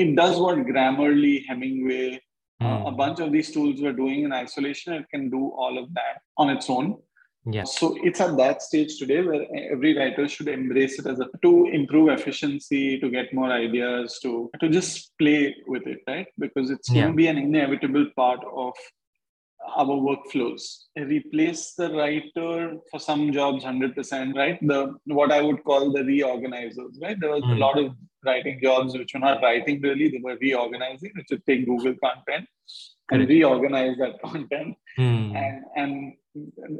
It 0.00 0.16
does 0.16 0.36
what 0.44 0.58
Grammarly, 0.70 1.34
Hemingway, 1.48 2.20
uh, 2.62 2.82
a 2.86 2.90
Hmm. 2.90 2.96
bunch 2.96 3.20
of 3.20 3.32
these 3.32 3.50
tools 3.52 3.80
were 3.80 3.92
doing 3.92 4.24
in 4.24 4.32
isolation. 4.32 4.92
It 4.92 5.06
can 5.10 5.30
do 5.30 5.48
all 5.56 5.78
of 5.78 5.92
that 5.94 6.22
on 6.36 6.50
its 6.50 6.68
own. 6.68 6.98
Yeah. 7.46 7.64
So 7.64 7.96
it's 8.02 8.20
at 8.20 8.36
that 8.36 8.60
stage 8.62 8.98
today 8.98 9.22
where 9.22 9.46
every 9.72 9.96
writer 9.96 10.28
should 10.28 10.48
embrace 10.48 10.98
it 10.98 11.06
as 11.06 11.20
a 11.20 11.28
to 11.42 11.66
improve 11.72 12.08
efficiency, 12.10 13.00
to 13.00 13.08
get 13.10 13.32
more 13.32 13.50
ideas, 13.50 14.18
to 14.22 14.50
to 14.60 14.68
just 14.68 15.16
play 15.18 15.56
with 15.66 15.86
it, 15.86 16.00
right? 16.06 16.26
Because 16.38 16.70
it's 16.70 16.90
Yeah. 16.90 17.02
going 17.02 17.12
to 17.12 17.16
be 17.16 17.28
an 17.28 17.38
inevitable 17.38 18.06
part 18.14 18.40
of 18.54 18.74
our 19.76 19.86
workflows. 19.86 20.62
Replace 20.96 21.74
the 21.74 21.90
writer 21.92 22.76
for 22.90 22.98
some 22.98 23.32
jobs 23.32 23.64
100%, 23.64 24.34
right? 24.34 24.58
The 24.66 24.94
what 25.06 25.32
I 25.32 25.40
would 25.42 25.62
call 25.64 25.92
the 25.92 26.00
reorganizers, 26.00 27.00
right? 27.00 27.18
There 27.20 27.30
was 27.30 27.42
a 27.42 27.46
Mm. 27.54 27.58
lot 27.58 27.78
of 27.78 27.92
writing 28.24 28.60
jobs 28.62 28.96
which 28.96 29.14
were 29.14 29.20
not 29.20 29.42
writing 29.42 29.80
really, 29.80 30.08
they 30.08 30.18
were 30.22 30.36
reorganizing, 30.40 31.12
which 31.14 31.26
would 31.30 31.44
take 31.46 31.66
Google 31.66 31.94
content 32.04 32.46
and 33.12 33.28
reorganize 33.28 33.96
that 33.98 34.20
content 34.24 34.76
Hmm. 34.96 35.36
and 35.36 35.64
and 35.76 36.12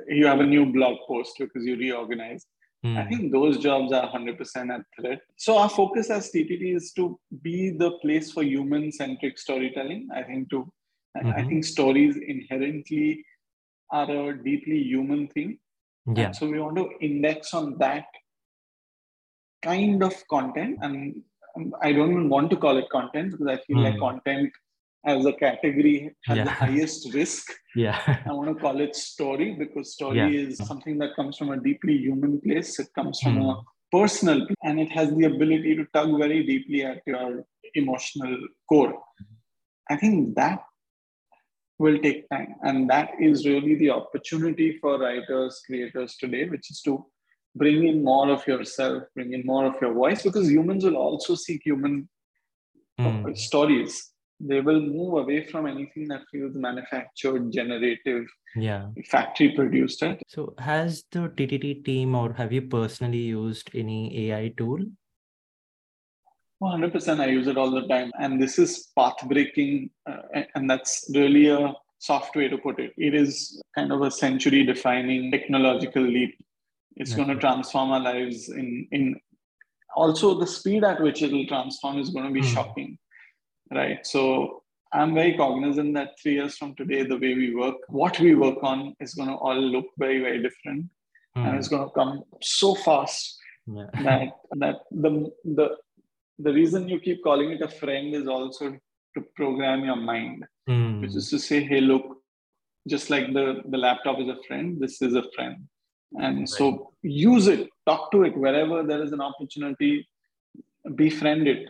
you 0.09 0.27
have 0.27 0.41
a 0.41 0.47
new 0.47 0.65
blog 0.67 0.99
post 1.07 1.37
because 1.39 1.65
you 1.67 1.77
reorganize. 1.77 2.47
Hmm. 2.83 2.97
I 2.97 3.05
think 3.05 3.31
those 3.33 3.59
jobs 3.59 3.93
are 3.93 4.03
100% 4.09 4.71
at 4.77 4.83
threat. 4.99 5.21
So 5.37 5.59
our 5.59 5.69
focus 5.69 6.09
as 6.11 6.31
TTT 6.33 6.75
is 6.77 6.93
to 6.95 7.19
be 7.43 7.71
the 7.71 7.91
place 8.03 8.33
for 8.33 8.43
human-centric 8.43 9.39
storytelling. 9.39 10.09
I 10.15 10.23
think 10.23 10.49
to 10.51 10.73
I- 11.17 11.33
I 11.41 11.43
think 11.49 11.65
stories 11.65 12.17
inherently 12.17 13.25
are 13.91 14.11
a 14.11 14.45
deeply 14.45 14.79
human 14.93 15.27
thing. 15.29 15.59
yeah. 16.17 16.27
And 16.27 16.37
so 16.37 16.49
we 16.51 16.59
want 16.61 16.77
to 16.77 16.89
index 17.01 17.53
on 17.55 17.77
that 17.79 18.07
kind 19.63 20.03
of 20.03 20.15
content. 20.29 20.79
And 20.83 21.23
um, 21.57 21.75
I 21.83 21.93
don't 21.93 22.13
even 22.13 22.29
want 22.29 22.51
to 22.51 22.57
call 22.57 22.77
it 22.79 22.89
content 22.91 23.33
because 23.33 23.47
I 23.49 23.59
feel 23.67 23.79
like 23.83 23.95
Hmm. 23.95 24.01
content 24.09 24.53
as 25.05 25.25
a 25.27 25.33
category 25.33 26.15
has 26.27 26.39
the 26.39 26.51
highest 26.63 27.13
risk. 27.15 27.51
Yeah. 27.75 27.99
I 28.27 28.33
want 28.33 28.49
to 28.49 28.55
call 28.63 28.81
it 28.81 28.95
story 28.97 29.55
because 29.55 29.93
story 29.95 30.19
Yeah. 30.19 30.29
is 30.47 30.59
something 30.59 30.99
that 30.99 31.15
comes 31.17 31.37
from 31.39 31.51
a 31.51 31.61
deeply 31.69 31.97
human 31.99 32.41
place. 32.41 32.79
It 32.79 32.89
comes 32.95 33.21
from 33.21 33.37
Hmm. 33.37 33.49
a 33.51 33.63
personal 33.93 34.47
and 34.63 34.79
it 34.81 34.91
has 34.93 35.09
the 35.15 35.25
ability 35.25 35.75
to 35.77 35.85
tug 35.93 36.17
very 36.19 36.45
deeply 36.47 36.85
at 36.85 37.03
your 37.07 37.45
emotional 37.75 38.37
core. 38.69 38.95
I 39.91 39.97
think 39.97 40.37
that 40.37 40.61
will 41.81 41.99
take 41.99 42.29
time. 42.29 42.55
And 42.63 42.89
that 42.91 43.11
is 43.19 43.47
really 43.47 43.75
the 43.83 43.91
opportunity 43.91 44.79
for 44.81 44.99
writers, 45.01 45.63
creators 45.67 46.17
today, 46.23 46.45
which 46.49 46.71
is 46.71 46.83
to 46.83 47.05
bring 47.57 47.87
in 47.91 48.05
more 48.05 48.29
of 48.31 48.47
yourself, 48.47 49.05
bring 49.15 49.33
in 49.33 49.43
more 49.45 49.65
of 49.71 49.77
your 49.83 49.95
voice, 49.95 50.23
because 50.23 50.51
humans 50.51 50.85
will 50.85 50.97
also 50.97 51.35
seek 51.35 51.63
human 51.65 52.09
Hmm. 52.99 53.33
stories. 53.35 53.95
They 54.49 54.61
will 54.61 54.81
move 54.81 55.15
away 55.23 55.39
from 55.51 55.67
anything 55.67 56.09
that 56.09 56.23
feels 56.31 56.55
manufactured, 56.55 57.51
generative, 57.59 58.27
Yeah. 58.55 58.89
factory 59.15 59.49
produced. 59.59 60.05
So 60.35 60.55
has 60.59 61.05
the 61.11 61.23
TTT 61.37 61.85
team 61.89 62.15
or 62.15 62.33
have 62.35 62.53
you 62.53 62.63
personally 62.63 63.25
used 63.43 63.71
any 63.75 64.01
AI 64.23 64.49
tool? 64.59 64.81
100% 66.63 67.21
I 67.21 67.27
use 67.27 67.47
it 67.47 67.57
all 67.57 67.71
the 67.71 67.87
time. 67.89 68.13
And 68.19 68.41
this 68.43 68.59
is 68.59 68.89
path 68.97 69.17
breaking. 69.27 69.91
Uh, 70.07 70.43
and- 70.55 70.69
that's 70.71 71.11
really 71.15 71.49
a 71.49 71.75
soft 71.99 72.37
way 72.37 72.49
to 72.49 72.59
put 72.59 72.79
it. 72.79 72.93
It 72.97 73.15
is 73.15 73.61
kind 73.75 73.93
of 73.93 74.03
a 74.03 74.11
century 74.11 74.65
defining 74.65 75.31
technological 75.31 76.03
leap. 76.03 76.37
It's 76.97 77.15
going 77.15 77.29
to 77.29 77.37
transform 77.37 77.91
our 77.93 78.01
lives 78.01 78.49
in, 78.51 78.87
in 78.93 79.19
also 79.97 80.39
the 80.39 80.47
speed 80.47 80.85
at 80.85 81.01
which 81.01 81.23
it 81.23 81.33
will 81.33 81.47
transform 81.47 81.99
is 81.99 82.11
going 82.11 82.27
to 82.27 82.33
be 82.33 82.41
Hmm. 82.47 82.55
shocking. 82.55 82.99
Right. 83.71 84.07
So 84.07 84.63
I'm 84.93 85.15
very 85.15 85.37
cognizant 85.37 85.95
that 85.95 86.19
three 86.21 86.35
years 86.35 86.57
from 86.57 86.75
today, 86.75 87.05
the 87.05 87.17
way 87.17 87.35
we 87.35 87.55
work, 87.55 87.77
what 87.89 88.19
we 88.19 88.35
work 88.35 88.59
on 88.63 88.95
is 89.01 89.15
going 89.15 89.29
to 89.29 89.37
all 89.37 89.55
look 89.61 89.87
very, 89.99 90.19
very 90.21 90.43
different. 90.43 90.87
Hmm. 91.35 91.47
And 91.47 91.59
it's 91.59 91.69
going 91.69 91.87
to 91.89 91.95
come 91.95 92.25
so 92.43 92.75
fast 92.75 93.39
Yeah. 93.67 93.87
that 94.07 94.29
that 94.63 94.77
the 94.91 95.11
the 95.45 95.67
the 96.47 96.53
reason 96.61 96.89
you 96.93 96.99
keep 97.07 97.23
calling 97.29 97.51
it 97.57 97.63
a 97.69 97.73
friend 97.81 98.15
is 98.21 98.27
also 98.37 98.67
to 99.15 99.21
program 99.41 99.85
your 99.91 100.01
mind 100.13 100.45
Hmm. 100.69 101.01
which 101.03 101.15
is 101.21 101.29
to 101.33 101.39
say 101.49 101.59
hey 101.71 101.81
look 101.91 102.05
just 102.93 103.07
like 103.13 103.27
the 103.37 103.45
the 103.73 103.79
laptop 103.87 104.17
is 104.25 104.29
a 104.37 104.39
friend 104.47 104.67
this 104.83 104.95
is 105.07 105.15
a 105.23 105.25
friend 105.35 105.57
and 106.27 106.49
so 106.57 106.65
use 107.31 107.47
it 107.55 107.63
talk 107.89 108.03
to 108.13 108.19
it 108.29 108.37
wherever 108.45 108.77
there 108.91 109.03
is 109.07 109.13
an 109.17 109.23
opportunity 109.31 109.93
befriend 111.03 111.47
it 111.55 111.63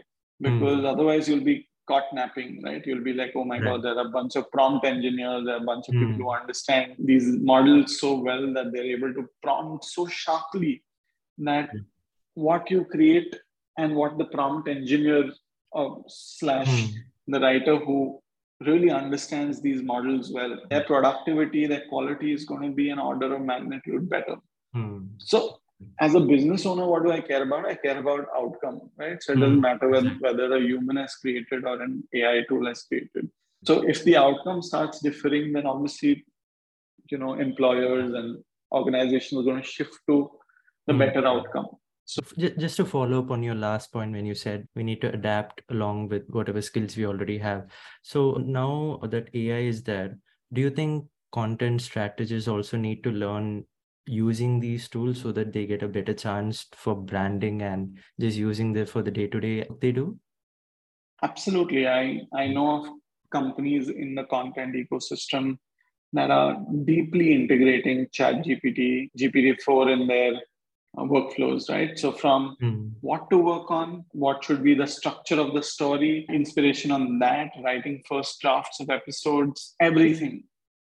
because 0.46 0.80
Hmm. 0.80 0.86
otherwise 0.92 1.28
you'll 1.28 1.48
be 1.52 1.56
caught 1.90 2.08
napping 2.18 2.50
right 2.66 2.82
you'll 2.86 3.06
be 3.10 3.14
like 3.20 3.32
oh 3.40 3.44
my 3.52 3.56
Right. 3.58 3.64
god 3.68 3.82
there 3.84 3.96
are 4.00 4.06
a 4.10 4.14
bunch 4.18 4.34
of 4.40 4.44
prompt 4.56 4.84
engineers 4.94 5.44
there 5.46 5.56
are 5.58 5.62
a 5.66 5.68
bunch 5.72 5.88
of 5.88 5.94
people 6.00 6.14
Hmm. 6.14 6.22
who 6.22 6.30
understand 6.42 6.94
these 7.10 7.26
models 7.52 7.98
so 8.02 8.10
well 8.28 8.44
that 8.56 8.68
they're 8.72 8.92
able 8.96 9.12
to 9.18 9.24
prompt 9.46 9.84
so 9.96 10.04
sharply 10.22 10.74
that 11.50 11.70
Hmm. 11.72 11.84
what 12.48 12.70
you 12.74 12.82
create 12.96 13.32
and 13.82 13.94
what 14.00 14.18
the 14.20 14.28
prompt 14.36 14.68
engineer 14.76 15.22
uh, 15.80 15.90
slash 16.08 16.72
Hmm. 16.74 17.32
the 17.34 17.40
writer 17.44 17.74
who 17.86 17.98
really 18.68 18.90
understands 19.00 19.56
these 19.66 19.82
models 19.90 20.26
well 20.36 20.52
their 20.70 20.84
productivity 20.90 21.62
their 21.72 21.84
quality 21.92 22.30
is 22.38 22.44
going 22.50 22.64
to 22.68 22.74
be 22.82 22.86
an 22.94 23.00
order 23.10 23.28
of 23.36 23.42
magnitude 23.52 24.04
better 24.14 24.36
Hmm. 24.78 24.98
so 25.32 25.38
as 26.06 26.14
a 26.18 26.20
business 26.32 26.64
owner 26.70 26.86
what 26.92 27.04
do 27.04 27.10
i 27.18 27.20
care 27.28 27.42
about 27.46 27.68
i 27.72 27.76
care 27.84 27.98
about 28.04 28.26
outcome 28.40 28.78
right 29.02 29.22
so 29.22 29.32
it 29.34 29.40
doesn't 29.44 29.60
Hmm. 29.60 29.68
matter 29.68 29.88
whether, 29.94 30.12
whether 30.26 30.48
a 30.56 30.60
human 30.70 30.98
has 31.02 31.14
created 31.22 31.64
or 31.70 31.76
an 31.86 31.94
ai 32.20 32.36
tool 32.48 32.66
has 32.72 32.82
created 32.88 33.30
so 33.68 33.74
if 33.94 33.98
the 34.08 34.16
outcome 34.24 34.60
starts 34.70 35.00
differing 35.08 35.46
then 35.54 35.66
obviously 35.74 36.12
you 37.12 37.18
know 37.22 37.32
employers 37.48 38.10
and 38.20 38.30
organizations 38.80 39.36
are 39.40 39.46
going 39.48 39.62
to 39.62 39.72
shift 39.76 39.96
to 40.10 40.16
the 40.88 40.94
better 41.02 41.22
outcome 41.32 41.70
So 42.10 42.22
just 42.58 42.76
to 42.78 42.84
follow 42.84 43.20
up 43.20 43.30
on 43.30 43.40
your 43.40 43.54
last 43.54 43.92
point 43.92 44.10
when 44.10 44.26
you 44.26 44.34
said 44.34 44.66
we 44.74 44.82
need 44.82 45.00
to 45.02 45.12
adapt 45.12 45.62
along 45.70 46.08
with 46.08 46.24
whatever 46.30 46.60
skills 46.60 46.96
we 46.96 47.06
already 47.06 47.38
have. 47.38 47.70
So 48.02 48.32
now 48.44 48.98
that 49.04 49.28
AI 49.32 49.60
is 49.60 49.84
there, 49.84 50.18
do 50.52 50.60
you 50.60 50.70
think 50.70 51.04
content 51.30 51.80
strategists 51.82 52.48
also 52.48 52.76
need 52.76 53.04
to 53.04 53.12
learn 53.12 53.64
using 54.06 54.58
these 54.58 54.88
tools 54.88 55.20
so 55.20 55.30
that 55.30 55.52
they 55.52 55.66
get 55.66 55.84
a 55.84 55.88
better 55.88 56.12
chance 56.12 56.66
for 56.74 56.96
branding 56.96 57.62
and 57.62 57.96
just 58.18 58.36
using 58.36 58.72
them 58.72 58.86
for 58.86 59.02
the 59.02 59.12
day 59.12 59.28
to 59.28 59.38
day 59.38 59.68
they 59.80 59.92
do? 59.92 60.18
Absolutely. 61.22 61.86
I, 61.86 62.22
I 62.34 62.48
know 62.48 62.82
of 62.82 62.88
companies 63.30 63.88
in 63.88 64.16
the 64.16 64.24
content 64.24 64.74
ecosystem 64.74 65.58
that 66.12 66.32
are 66.32 66.56
deeply 66.84 67.32
integrating 67.32 68.08
ChatGPT, 68.08 69.10
GPT-4 69.16 69.92
in 69.92 70.08
their 70.08 70.32
uh, 70.98 71.02
workflows, 71.02 71.68
right? 71.70 71.98
So 71.98 72.12
from 72.12 72.56
Hmm. 72.60 72.88
what 73.00 73.30
to 73.30 73.38
work 73.38 73.70
on, 73.70 74.04
what 74.12 74.44
should 74.44 74.62
be 74.62 74.74
the 74.74 74.86
structure 74.86 75.40
of 75.40 75.54
the 75.54 75.62
story, 75.62 76.26
inspiration 76.28 76.90
on 76.90 77.18
that, 77.20 77.50
writing 77.64 78.02
first 78.08 78.40
drafts 78.40 78.80
of 78.80 78.90
episodes, 78.90 79.74
everything, 79.80 80.44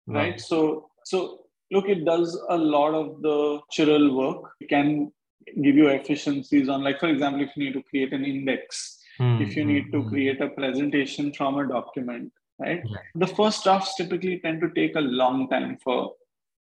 Wow. 0.07 0.15
right? 0.21 0.41
So, 0.41 0.91
so 1.05 1.45
look, 1.71 1.89
it 1.89 2.05
does 2.05 2.39
a 2.49 2.57
lot 2.57 2.95
of 2.95 3.23
the 3.23 3.61
natural 3.71 4.17
work. 4.17 4.53
It 4.61 4.69
can 4.69 5.13
give 5.63 5.77
you 5.77 5.89
efficiencies 5.89 6.69
on, 6.69 6.83
like, 6.83 6.99
for 7.01 7.09
example, 7.09 7.43
if 7.43 7.57
you 7.57 7.65
need 7.65 7.75
to 7.75 7.83
create 7.83 8.13
an 8.13 8.25
index, 8.25 8.97
Hmm, 9.19 9.43
if 9.43 9.55
you 9.57 9.65
hmm, 9.65 9.73
need 9.73 9.93
to 9.93 10.03
hmm. 10.03 10.09
create 10.09 10.41
a 10.41 10.49
presentation 10.49 11.33
from 11.35 11.59
a 11.59 11.69
document 11.69 12.33
right 12.59 12.83
Yeah. 12.91 12.99
the 13.15 13.27
first 13.27 13.65
drafts 13.65 13.95
typically 13.97 14.39
tend 14.39 14.61
to 14.63 14.71
take 14.71 14.95
a 14.97 15.01
long 15.01 15.49
time 15.49 15.77
for 15.85 16.15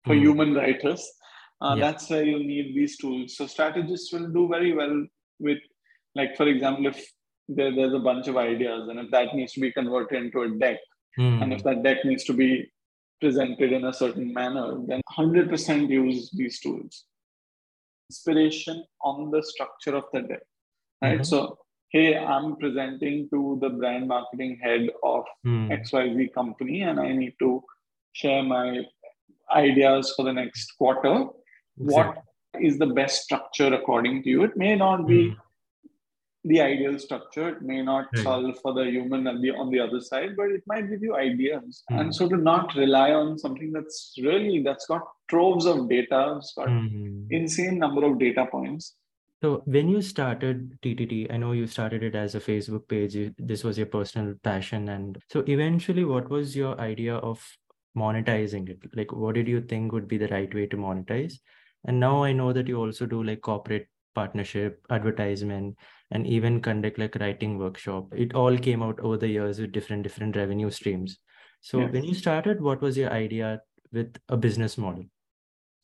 for 0.06 0.16
Hmm. 0.16 0.22
human 0.22 0.54
writers 0.56 1.04
uh, 1.62 1.74
Yeah. 1.76 1.84
that's 1.86 2.10
where 2.10 2.24
you 2.24 2.40
need 2.52 2.76
these 2.76 2.98
tools 2.98 3.36
so 3.38 3.48
strategists 3.48 4.12
will 4.14 4.28
do 4.40 4.48
very 4.48 4.74
well 4.80 4.96
with 5.40 5.60
like 6.16 6.36
for 6.38 6.48
example 6.48 6.86
if 6.88 7.00
there, 7.50 7.74
there's 7.76 7.94
a 7.94 8.00
bunch 8.10 8.28
of 8.28 8.38
ideas 8.38 8.88
and 8.90 9.00
if 9.00 9.10
that 9.12 9.34
needs 9.36 9.54
to 9.54 9.60
be 9.62 9.72
converted 9.72 10.24
into 10.24 10.42
a 10.42 10.50
deck 10.66 10.80
and 11.18 11.44
Hmm. 11.46 11.52
if 11.58 11.64
that 11.64 11.82
deck 11.84 12.00
needs 12.06 12.24
to 12.26 12.34
be 12.34 12.50
presented 13.22 13.72
in 13.78 13.86
a 13.86 13.94
certain 14.02 14.32
manner 14.34 14.68
then 14.90 15.02
100% 15.18 15.90
use 15.90 16.30
these 16.40 16.60
tools 16.60 17.06
inspiration 18.10 18.84
on 19.02 19.32
the 19.32 19.42
structure 19.52 19.96
of 20.02 20.06
the 20.14 20.22
deck 20.32 20.44
right 21.02 21.22
Mhm. 21.22 21.26
so 21.32 21.40
hey 21.96 22.10
i'm 22.34 22.48
presenting 22.64 23.16
to 23.34 23.40
the 23.64 23.70
brand 23.80 24.06
marketing 24.14 24.54
head 24.66 24.84
of 25.14 25.24
Hmm. 25.48 25.66
xyz 25.80 26.30
company 26.40 26.78
and 26.90 27.00
i 27.08 27.10
need 27.22 27.36
to 27.46 27.50
share 28.22 28.44
my 28.44 28.66
ideas 29.66 30.14
for 30.16 30.24
the 30.30 30.36
next 30.42 30.68
quarter 30.80 31.16
what 31.78 32.18
is 32.60 32.78
the 32.80 32.88
best 32.88 33.24
structure 33.24 33.74
according 33.74 34.24
to 34.24 34.30
you 34.30 34.44
it 34.44 34.58
may 34.58 34.76
not 34.76 35.08
be 35.08 35.22
Hmm. 35.30 35.34
the 36.44 36.62
ideal 36.62 36.98
structure 36.98 37.50
it 37.50 37.62
may 37.62 37.82
not 37.82 38.06
Right. 38.14 38.24
solve 38.24 38.60
for 38.62 38.74
the 38.74 38.86
human 38.86 39.28
on 39.28 39.42
the, 39.42 39.52
on 39.52 39.70
the 39.70 39.80
other 39.80 40.00
side 40.00 40.36
but 40.38 40.50
it 40.52 40.64
might 40.66 40.90
give 40.90 41.02
you 41.02 41.16
ideas 41.16 41.84
Hmm. 41.90 41.98
and 42.00 42.16
so 42.16 42.28
to 42.30 42.38
not 42.38 42.74
rely 42.76 43.12
on 43.12 43.38
something 43.38 43.72
that's 43.72 44.14
really 44.24 44.64
that's 44.64 44.86
got 44.88 45.04
troves 45.30 45.66
of 45.66 45.90
data 45.90 46.36
it's 46.38 46.54
got 46.54 46.70
Hmm. 46.70 47.28
insane 47.30 47.78
number 47.80 48.06
of 48.06 48.18
data 48.20 48.46
points 48.52 48.96
So 49.42 49.50
when 49.74 49.90
you 49.90 50.02
started 50.02 50.62
TTT, 50.84 51.18
I 51.34 51.38
know 51.42 51.52
you 51.56 51.68
started 51.68 52.02
it 52.06 52.16
as 52.16 52.34
a 52.34 52.40
Facebook 52.40 52.88
page. 52.94 53.16
This 53.38 53.64
was 53.64 53.78
your 53.82 53.86
personal 53.96 54.34
passion, 54.48 54.90
and 54.94 55.20
so 55.34 55.44
eventually, 55.56 56.06
what 56.12 56.32
was 56.36 56.56
your 56.56 56.72
idea 56.86 57.18
of 57.18 57.44
monetizing 58.04 58.66
it 58.70 58.88
like 59.02 59.12
what 59.26 59.36
did 59.36 59.48
you 59.48 59.62
think 59.74 59.92
would 59.92 60.08
be 60.08 60.18
the 60.24 60.28
right 60.32 60.54
way 60.60 60.66
to 60.74 60.78
monetize 60.78 61.38
and 61.86 62.00
now 62.00 62.24
i 62.24 62.32
know 62.32 62.52
that 62.54 62.68
you 62.68 62.78
also 62.78 63.06
do 63.06 63.24
like 63.24 63.42
corporate 63.42 63.88
partnership 64.16 64.86
advertisement 64.90 65.76
and 66.12 66.26
even 66.26 66.60
conduct 66.62 66.98
like 66.98 67.16
writing 67.16 67.58
workshop 67.58 68.08
it 68.16 68.34
all 68.34 68.58
came 68.58 68.82
out 68.82 69.00
over 69.02 69.18
the 69.18 69.28
years 69.28 69.60
with 69.60 69.72
different 69.72 70.04
different 70.04 70.36
revenue 70.36 70.70
streams 70.72 71.20
so 71.62 71.80
Yes. 71.82 71.92
when 71.92 72.04
you 72.04 72.14
started 72.14 72.62
what 72.62 72.82
was 72.82 72.98
your 72.98 73.12
idea 73.12 73.62
with 73.92 74.18
a 74.30 74.38
business 74.38 74.78
model 74.78 75.06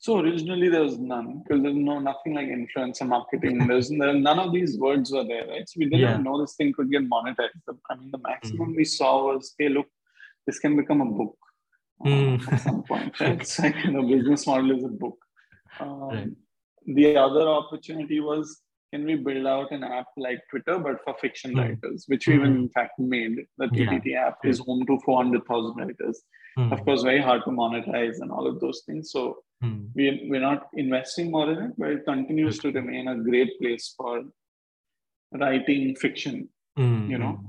So 0.05 0.19
originally 0.19 0.67
there 0.71 0.83
was 0.83 0.95
none 0.99 1.27
because 1.41 1.61
there's 1.63 1.75
no 1.89 1.93
nothing 1.99 2.33
like 2.37 2.47
influencer 2.55 3.05
marketing. 3.11 3.59
There's 3.69 3.89
there, 3.99 4.13
none 4.13 4.39
of 4.45 4.49
these 4.55 4.77
words 4.77 5.11
were 5.13 5.23
there, 5.29 5.45
right? 5.51 5.67
So 5.69 5.75
we 5.81 5.85
didn't 5.85 6.01
Yeah. 6.01 6.17
know 6.25 6.33
this 6.41 6.55
thing 6.57 6.73
could 6.77 6.89
get 6.95 7.05
monetized. 7.13 7.69
I 7.91 7.95
mean, 7.95 8.09
the 8.15 8.19
maximum 8.25 8.69
Mm-hmm. 8.69 8.79
we 8.81 8.85
saw 8.95 9.11
was, 9.27 9.53
hey, 9.57 9.69
look, 9.69 9.87
this 10.45 10.59
can 10.63 10.75
become 10.81 10.99
a 11.05 11.09
book 11.19 11.37
uh, 12.05 12.09
Mm. 12.09 12.51
at 12.51 12.59
some 12.65 12.83
point, 12.83 13.17
right? 13.21 13.39
It's 13.45 13.57
like 13.59 13.77
you 13.85 13.91
know, 13.93 14.03
business 14.15 14.45
model 14.51 14.75
is 14.77 14.83
a 14.83 14.93
book. 15.05 15.17
Um, 15.79 16.09
Right. 16.09 16.31
The 16.85 17.15
other 17.17 17.47
opportunity 17.47 18.19
was, 18.19 18.61
can 18.91 19.05
we 19.05 19.15
build 19.15 19.47
out 19.47 19.71
an 19.71 19.83
app 19.83 20.07
like 20.17 20.39
Twitter 20.49 20.77
but 20.79 20.97
for 21.03 21.13
fiction 21.19 21.53
Mm. 21.53 21.59
writers, 21.61 22.03
which 22.07 22.27
we 22.27 22.35
even 22.35 22.53
Mm. 22.53 22.59
in 22.63 22.69
fact 22.69 22.99
made. 22.99 23.37
The 23.57 23.69
Yeah. 23.71 23.85
TTT 23.89 24.15
app 24.15 24.37
is 24.45 24.59
home 24.59 24.85
to 24.87 24.99
400,000 25.05 25.75
writers. 25.77 26.21
Hmm, 26.57 26.71
Of 26.73 26.83
course, 26.85 27.01
very 27.01 27.19
hard 27.19 27.43
to 27.45 27.49
monetize 27.51 28.17
and 28.21 28.31
all 28.31 28.45
of 28.45 28.59
those 28.59 28.83
things. 28.85 29.09
So 29.11 29.43
hmm, 29.61 29.85
we, 29.95 30.27
we're 30.29 30.41
not 30.51 30.67
investing 30.73 31.31
more 31.31 31.49
in 31.51 31.57
it, 31.67 31.73
but 31.77 31.89
it 31.89 32.05
continues 32.05 32.59
to 32.59 32.71
remain 32.71 33.07
a 33.07 33.15
great 33.29 33.57
place 33.59 33.93
for 33.97 34.23
writing 35.31 35.95
fiction. 35.95 36.49
hmm, 36.77 37.09
you 37.09 37.17
know, 37.17 37.33
hmm. 37.33 37.47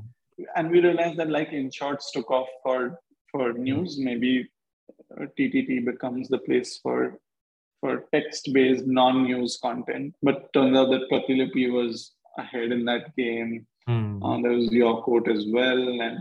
And 0.57 0.71
we 0.71 0.81
realized 0.81 1.17
that 1.19 1.31
like 1.31 1.51
Inshorts 1.51 2.11
took 2.13 2.29
off 2.31 2.49
for 2.63 2.99
for 3.31 3.53
news, 3.53 3.99
maybe 3.99 4.49
uh, 5.21 5.27
TTT 5.39 5.85
becomes 5.85 6.29
the 6.29 6.39
place 6.39 6.79
for 6.83 7.19
for 7.85 8.07
text-based 8.15 8.87
non-news 8.87 9.59
content. 9.63 10.15
But 10.23 10.51
turns 10.55 10.75
out 10.75 10.89
that 10.93 11.11
Pratilipi 11.11 11.71
was 11.71 12.13
ahead 12.39 12.73
in 12.77 12.83
that 12.91 13.15
game. 13.15 13.67
Hmm, 13.87 14.23
Uh, 14.25 14.37
there 14.45 14.53
was 14.59 14.73
your 14.73 14.93
quote 15.07 15.29
as 15.35 15.43
well, 15.57 15.83
and 16.07 16.21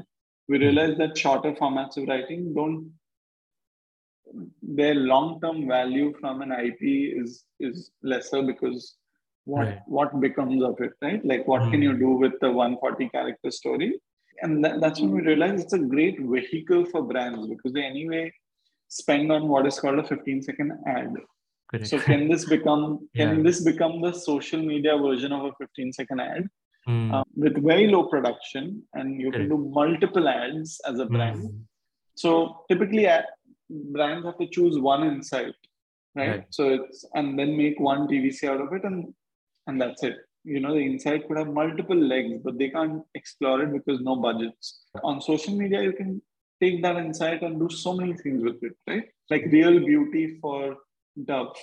we 0.50 0.58
realized 0.64 0.98
that 1.02 1.18
shorter 1.24 1.54
formats 1.62 1.96
of 2.02 2.10
writing 2.10 2.42
don't 2.58 2.92
their 4.80 4.96
long-term 4.96 5.58
value 5.68 6.08
from 6.20 6.42
an 6.46 6.52
IP 6.68 6.82
is 7.22 7.32
is 7.68 7.78
lesser 8.12 8.42
because 8.52 8.80
what 9.52 9.66
Right. 9.68 9.82
what 9.98 10.14
becomes 10.26 10.64
of 10.70 10.80
it, 10.86 10.94
right? 11.06 11.24
Like 11.32 11.44
what 11.52 11.64
can 11.72 11.82
Mm. 11.82 11.88
you 11.88 11.94
do 12.06 12.12
with 12.24 12.36
the 12.44 12.52
140 12.60 13.08
character 13.16 13.52
story? 13.60 13.90
And 14.42 14.66
that, 14.66 14.76
that's 14.84 15.02
when 15.02 15.12
we 15.18 15.22
realized 15.32 15.60
it's 15.64 15.78
a 15.80 15.84
great 15.96 16.18
vehicle 16.36 16.84
for 16.94 17.02
brands 17.12 17.44
because 17.54 17.74
they 17.78 17.86
anyway 17.94 18.24
spend 19.02 19.32
on 19.38 19.48
what 19.54 19.68
is 19.72 19.80
called 19.84 20.00
a 20.04 20.08
15 20.14 20.42
second 20.50 20.72
ad. 20.98 21.14
Correct. 21.74 21.90
So 21.92 22.00
can 22.00 22.22
this 22.32 22.44
become 22.56 22.84
can 23.20 23.32
Yeah. 23.38 23.44
this 23.48 23.60
become 23.70 23.94
the 24.06 24.12
social 24.14 24.62
media 24.72 24.96
version 25.06 25.32
of 25.38 25.46
a 25.50 25.54
15 25.62 25.94
second 26.00 26.20
ad? 26.32 26.44
Uh, 27.16 27.24
with 27.42 27.58
very 27.66 27.86
low 27.92 28.02
production 28.14 28.64
and 28.94 29.20
you 29.22 29.30
can 29.36 29.46
do 29.52 29.58
multiple 29.76 30.26
ads 30.32 30.72
as 30.90 31.00
a 31.04 31.06
brand. 31.14 31.38
hmm, 31.44 31.62
So 32.22 32.32
typically 32.70 33.06
uh, 33.08 33.22
brands 33.96 34.26
have 34.26 34.38
to 34.42 34.48
choose 34.56 34.76
one 34.78 35.04
insight, 35.12 35.56
right? 36.20 36.30
Right. 36.32 36.44
So 36.58 36.64
it's 36.78 37.06
and 37.20 37.40
then 37.40 37.56
make 37.62 37.80
one 37.92 38.02
TVC 38.10 38.50
out 38.54 38.60
of 38.66 38.74
it 38.78 38.84
and 38.90 39.00
and 39.68 39.80
that's 39.84 40.04
it. 40.10 40.18
You 40.54 40.60
know, 40.64 40.74
the 40.78 40.86
insight 40.92 41.22
could 41.28 41.38
have 41.42 41.52
multiple 41.62 42.02
legs, 42.14 42.34
but 42.46 42.58
they 42.60 42.70
can't 42.76 43.02
explore 43.22 43.58
it 43.64 43.72
because 43.78 44.02
no 44.10 44.16
budgets. 44.28 44.66
On 45.10 45.22
social 45.32 45.56
media, 45.62 45.82
you 45.88 45.94
can 45.94 46.12
take 46.62 46.82
that 46.86 46.98
insight 47.06 47.44
and 47.44 47.62
do 47.64 47.70
so 47.84 47.94
many 48.00 48.14
things 48.24 48.44
with 48.48 48.60
it, 48.70 48.76
right? 48.92 49.06
Like 49.34 49.46
real 49.58 49.78
beauty 49.92 50.24
for 50.42 50.60
Dove, 51.22 51.56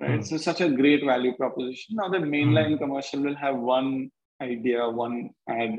right? 0.00 0.16
Hmm. 0.16 0.22
So 0.22 0.36
such 0.36 0.60
a 0.60 0.68
great 0.68 1.04
value 1.04 1.34
proposition. 1.36 1.96
Now 1.96 2.08
the 2.08 2.18
mainline 2.18 2.78
commercial 2.78 3.20
will 3.22 3.36
have 3.36 3.56
one 3.56 4.10
idea, 4.42 4.88
one 4.88 5.30
ad, 5.48 5.78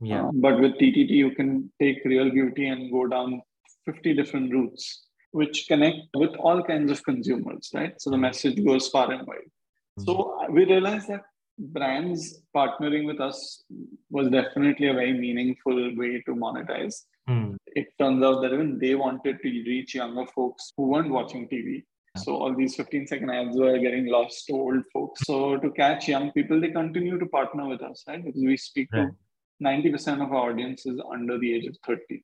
yeah. 0.00 0.26
uh, 0.26 0.30
but 0.34 0.60
with 0.60 0.72
TTT, 0.74 1.10
you 1.10 1.30
can 1.32 1.72
take 1.80 1.98
real 2.04 2.30
beauty 2.30 2.68
and 2.68 2.90
go 2.92 3.06
down 3.06 3.42
50 3.84 4.14
different 4.14 4.52
routes, 4.52 5.06
which 5.32 5.66
connect 5.68 5.98
with 6.14 6.34
all 6.36 6.62
kinds 6.62 6.90
of 6.90 7.02
consumers, 7.04 7.70
right? 7.74 8.00
So 8.00 8.10
the 8.10 8.16
message 8.18 8.64
goes 8.64 8.88
far 8.88 9.10
and 9.12 9.26
wide. 9.26 9.50
So 9.98 10.38
uh, 10.40 10.50
we 10.50 10.64
realized 10.66 11.08
that 11.08 11.22
brands 11.58 12.42
partnering 12.54 13.06
with 13.06 13.20
us 13.20 13.64
was 14.10 14.28
definitely 14.28 14.88
a 14.88 14.94
very 14.94 15.14
meaningful 15.14 15.74
way 15.96 16.22
to 16.26 16.34
monetize. 16.34 16.94
Hmm, 17.26 17.54
It 17.66 17.88
turns 17.98 18.22
out 18.22 18.42
that 18.42 18.52
even 18.52 18.78
they 18.78 18.94
wanted 18.94 19.38
to 19.42 19.48
reach 19.48 19.94
younger 19.94 20.26
folks 20.26 20.72
who 20.76 20.88
weren't 20.88 21.10
watching 21.10 21.48
TV. 21.48 21.82
So 22.16 22.36
all 22.36 22.54
these 22.54 22.74
15 22.76 23.06
second 23.06 23.30
ads 23.30 23.56
were 23.56 23.78
getting 23.78 24.06
lost 24.06 24.46
to 24.46 24.54
old 24.54 24.82
folks. 24.92 25.22
So 25.24 25.58
to 25.58 25.70
catch 25.70 26.08
young 26.08 26.32
people, 26.32 26.60
they 26.60 26.70
continue 26.70 27.18
to 27.18 27.26
partner 27.26 27.68
with 27.68 27.82
us, 27.82 28.04
right? 28.08 28.24
Because 28.24 28.42
we 28.42 28.56
speak 28.56 28.88
Right. 28.92 29.08
to 29.08 29.16
90% 29.60 30.22
of 30.22 30.32
our 30.32 30.50
audience 30.50 30.86
is 30.86 31.00
under 31.12 31.38
the 31.38 31.54
age 31.54 31.66
of 31.66 31.76
30. 31.86 32.22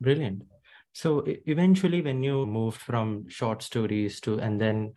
Brilliant. 0.00 0.42
So 0.92 1.24
eventually, 1.46 2.00
when 2.02 2.22
you 2.22 2.46
moved 2.46 2.80
from 2.80 3.28
short 3.28 3.62
stories 3.62 4.20
to 4.22 4.38
and 4.38 4.60
then 4.60 4.94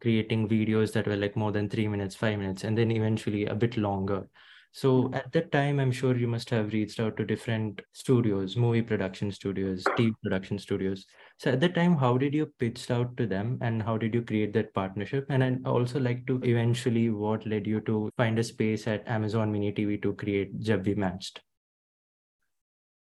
creating 0.00 0.48
videos 0.48 0.92
that 0.92 1.06
were 1.06 1.16
like 1.16 1.36
more 1.36 1.52
than 1.52 1.68
three 1.68 1.88
minutes, 1.88 2.14
five 2.14 2.38
minutes, 2.38 2.64
and 2.64 2.76
then 2.76 2.90
eventually 2.90 3.46
a 3.46 3.54
bit 3.54 3.76
longer. 3.76 4.28
So 4.72 5.10
at 5.12 5.32
that 5.32 5.50
time, 5.50 5.80
I'm 5.80 5.90
sure 5.90 6.16
you 6.16 6.28
must 6.28 6.48
have 6.50 6.72
reached 6.72 7.00
out 7.00 7.16
to 7.16 7.24
different 7.24 7.82
studios, 7.92 8.56
movie 8.56 8.82
production 8.82 9.32
studios, 9.32 9.82
TV 9.98 10.12
production 10.22 10.58
studios. 10.58 11.06
So 11.38 11.50
at 11.50 11.60
that 11.60 11.74
time, 11.74 11.96
how 11.96 12.16
did 12.16 12.34
you 12.34 12.46
pitch 12.58 12.88
out 12.90 13.16
to 13.16 13.26
them 13.26 13.58
and 13.62 13.82
how 13.82 13.96
did 13.96 14.14
you 14.14 14.22
create 14.22 14.52
that 14.54 14.72
partnership? 14.72 15.26
And 15.28 15.42
I'd 15.42 15.66
also 15.66 15.98
like 15.98 16.24
to 16.28 16.40
eventually 16.44 17.10
what 17.10 17.46
led 17.46 17.66
you 17.66 17.80
to 17.82 18.10
find 18.16 18.38
a 18.38 18.44
space 18.44 18.86
at 18.86 19.06
Amazon 19.08 19.50
Mini 19.50 19.72
TV 19.72 20.00
to 20.02 20.12
create 20.14 20.58
Jab 20.60 20.86
We 20.86 20.94
Matched? 20.94 21.40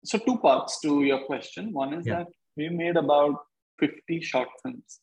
So 0.05 0.19
two 0.19 0.39
parts 0.39 0.79
to 0.83 1.03
your 1.05 1.25
question. 1.25 1.73
One 1.73 1.95
is 1.95 2.07
Yeah. 2.07 2.19
that 2.19 2.29
we 2.57 2.69
made 2.69 2.97
about 2.97 3.35
50 3.79 4.21
short 4.21 4.49
films. 4.63 5.01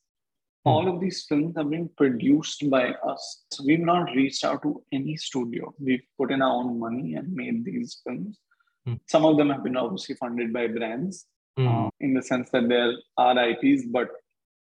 Hmm. 0.66 0.70
All 0.70 0.88
of 0.94 1.00
these 1.02 1.26
films 1.28 1.56
have 1.58 1.70
been 1.70 1.90
produced 1.98 2.70
by 2.70 2.90
us. 3.12 3.44
So 3.52 3.64
we've 3.66 3.80
not 3.80 4.12
reached 4.16 4.44
out 4.46 4.62
to 4.64 4.82
any 4.92 5.18
studio. 5.18 5.74
We've 5.80 6.04
put 6.18 6.32
in 6.32 6.42
our 6.42 6.54
own 6.54 6.80
money 6.80 7.16
and 7.16 7.34
made 7.34 7.66
these 7.66 8.00
films. 8.06 8.40
Hmm. 8.86 8.94
Some 9.10 9.26
of 9.26 9.38
them 9.38 9.50
have 9.50 9.64
been 9.64 9.78
obviously 9.78 10.16
funded 10.16 10.54
by 10.54 10.68
brands 10.68 11.26
Hmm, 11.56 11.68
uh, 11.68 11.90
in 12.00 12.16
the 12.16 12.22
sense 12.24 12.50
that 12.50 12.68
they're 12.68 12.94
our 13.16 13.38
IPs, 13.50 13.84
but 13.92 14.10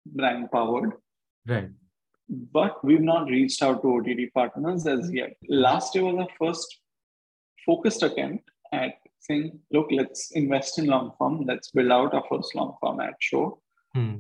brand 0.08 0.50
powered. 0.52 0.94
right. 1.48 1.70
But 2.52 2.84
we've 2.84 3.02
not 3.02 3.28
reached 3.28 3.62
out 3.62 3.82
to 3.84 3.88
OTT 3.98 4.34
partners 4.34 4.88
as 4.88 5.12
yet. 5.14 5.34
Last 5.48 5.94
year 5.96 6.04
was 6.06 6.16
our 6.16 6.28
first 6.40 6.80
focused 7.66 8.02
attempt 8.04 8.50
at 8.72 8.94
saying, 9.20 9.60
look, 9.72 9.88
let's 9.92 10.32
invest 10.32 10.80
in 10.80 10.86
long 10.88 11.12
form. 11.18 11.46
Let's 11.46 11.70
build 11.72 11.92
out 11.92 12.14
our 12.16 12.24
first 12.30 12.56
long 12.56 12.76
format 12.80 13.14
show. 13.20 13.62
Hmm, 13.94 14.16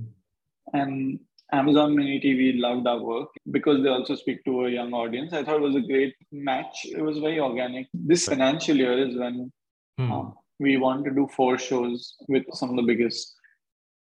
And 0.73 1.19
Amazon 1.51 1.95
Mini 1.95 2.19
TV 2.19 2.59
loved 2.59 2.85
our 2.87 3.01
work 3.01 3.29
because 3.51 3.81
they 3.81 3.89
also 3.89 4.15
speak 4.15 4.43
to 4.45 4.65
a 4.65 4.69
young 4.69 4.93
audience. 4.93 5.33
I 5.33 5.43
thought 5.43 5.55
it 5.57 5.61
was 5.61 5.75
a 5.75 5.81
great 5.81 6.15
match. 6.31 6.85
It 6.85 7.01
was 7.01 7.17
very 7.17 7.39
organic. 7.39 7.87
This 7.93 8.27
financial 8.27 8.77
year 8.77 9.07
is 9.07 9.17
when 9.17 9.51
hmm. 9.97 10.11
um, 10.11 10.33
we 10.59 10.77
want 10.77 11.05
to 11.05 11.11
do 11.11 11.27
four 11.35 11.57
shows 11.57 12.15
with 12.27 12.43
some 12.53 12.69
of 12.69 12.75
the 12.75 12.83
biggest. 12.83 13.35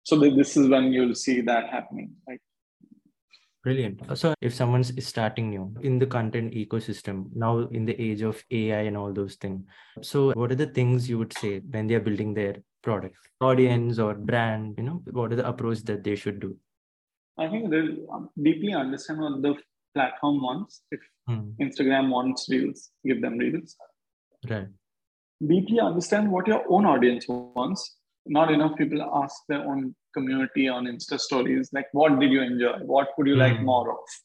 So 0.03 0.19
this 0.19 0.55
is 0.55 0.67
when 0.67 0.93
you'll 0.93 1.15
see 1.15 1.41
that 1.41 1.69
happening. 1.69 2.11
Like 2.27 2.41
Brilliant. 3.63 4.17
So 4.17 4.33
if 4.41 4.55
someone's 4.55 4.91
starting 5.05 5.51
new 5.51 5.75
in 5.83 5.99
the 5.99 6.07
content 6.07 6.53
ecosystem, 6.53 7.25
now 7.35 7.59
in 7.71 7.85
the 7.85 7.99
age 8.01 8.23
of 8.23 8.43
AI 8.49 8.81
and 8.81 8.97
all 8.97 9.13
those 9.13 9.35
things, 9.35 9.63
so 10.01 10.31
what 10.33 10.51
are 10.51 10.55
the 10.55 10.65
things 10.65 11.07
you 11.07 11.19
would 11.19 11.37
say 11.37 11.59
when 11.59 11.85
they're 11.85 11.99
building 11.99 12.33
their 12.33 12.55
product, 12.81 13.15
audience 13.39 13.99
or 13.99 14.15
brand, 14.15 14.73
you 14.79 14.83
know, 14.83 15.03
what 15.11 15.31
are 15.31 15.35
the 15.35 15.47
approach 15.47 15.83
that 15.83 16.03
they 16.03 16.15
should 16.15 16.39
do? 16.39 16.57
I 17.41 17.49
think 17.51 17.69
they'll 17.71 17.95
um, 18.15 18.29
deeply 18.47 18.73
understand 18.73 19.19
what 19.19 19.41
the 19.45 19.55
platform 19.95 20.41
wants. 20.47 20.83
If 20.91 21.01
Hmm, 21.27 21.41
Instagram 21.65 22.09
wants 22.09 22.47
reels, 22.51 22.79
give 23.07 23.19
them 23.25 23.35
reels. 23.37 23.75
Right. 24.51 24.69
Deeply 25.51 25.79
understand 25.79 26.31
what 26.31 26.47
your 26.51 26.63
own 26.75 26.85
audience 26.93 27.27
wants. 27.27 27.81
Not 28.37 28.51
enough 28.55 28.73
people 28.79 29.01
ask 29.23 29.35
their 29.49 29.63
own 29.71 29.95
community 30.15 30.67
on 30.67 30.85
Insta 30.85 31.19
stories, 31.19 31.69
like, 31.73 31.87
what 31.99 32.19
did 32.19 32.31
you 32.31 32.41
enjoy? 32.41 32.73
What 32.93 33.09
would 33.17 33.27
you 33.27 33.35
like 33.35 33.59
Hmm. 33.59 33.65
more 33.71 33.91
of? 33.91 34.17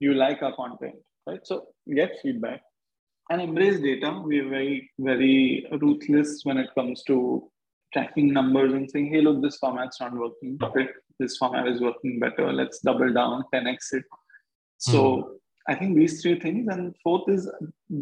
You 0.00 0.14
like 0.14 0.42
our 0.42 0.54
content, 0.54 0.96
right? 1.28 1.46
So 1.50 1.56
get 2.00 2.18
feedback 2.22 2.60
and 3.30 3.40
embrace 3.40 3.80
data. 3.80 4.10
We're 4.24 4.48
very, 4.48 4.90
very 4.98 5.66
ruthless 5.80 6.40
when 6.44 6.58
it 6.58 6.70
comes 6.74 7.02
to 7.04 7.16
tracking 7.92 8.32
numbers 8.32 8.72
and 8.72 8.90
saying, 8.90 9.06
hey, 9.12 9.20
look, 9.20 9.42
this 9.42 9.56
format's 9.56 10.00
not 10.00 10.14
working. 10.14 10.58
It. 10.76 10.90
This 11.18 11.36
format 11.36 11.68
is 11.68 11.80
working 11.80 12.18
better. 12.18 12.52
Let's 12.52 12.80
double 12.80 13.12
down, 13.12 13.44
10x 13.54 13.92
it. 13.92 14.04
So 14.78 15.36
I 15.68 15.74
think 15.74 15.96
these 15.96 16.22
three 16.22 16.40
things. 16.40 16.68
And 16.68 16.94
fourth 17.02 17.28
is 17.28 17.50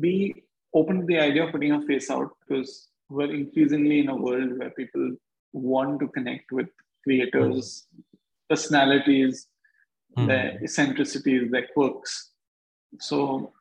be 0.00 0.44
open 0.74 1.00
to 1.00 1.06
the 1.06 1.18
idea 1.18 1.44
of 1.44 1.52
putting 1.52 1.72
a 1.72 1.82
face 1.82 2.10
out 2.10 2.30
because 2.40 2.88
we're 3.08 3.34
increasingly 3.34 4.00
in 4.00 4.08
a 4.08 4.16
world 4.16 4.58
where 4.58 4.70
people 4.70 5.16
want 5.52 6.00
to 6.00 6.08
connect 6.08 6.52
with 6.52 6.68
creators, 7.04 7.86
personalities, 8.48 9.48
Hmm. 10.16 10.26
their 10.26 10.58
eccentricities, 10.62 11.50
their 11.50 11.68
quirks. 11.72 12.32
So, 12.98 13.52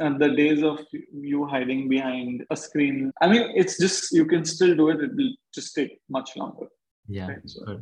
and 0.00 0.20
the 0.20 0.28
days 0.30 0.62
of 0.62 0.80
you 1.12 1.46
hiding 1.46 1.88
behind 1.88 2.44
a 2.50 2.56
screen, 2.56 3.12
I 3.20 3.28
mean, 3.28 3.52
it's 3.54 3.78
just 3.78 4.12
you 4.12 4.24
can 4.26 4.44
still 4.44 4.74
do 4.74 4.88
it. 4.90 5.00
It 5.00 5.14
will 5.14 5.32
just 5.54 5.74
take 5.74 6.00
much 6.08 6.36
longer. 6.36 6.66
Yeah. 7.08 7.28
Right, 7.28 7.48
so- 7.50 7.80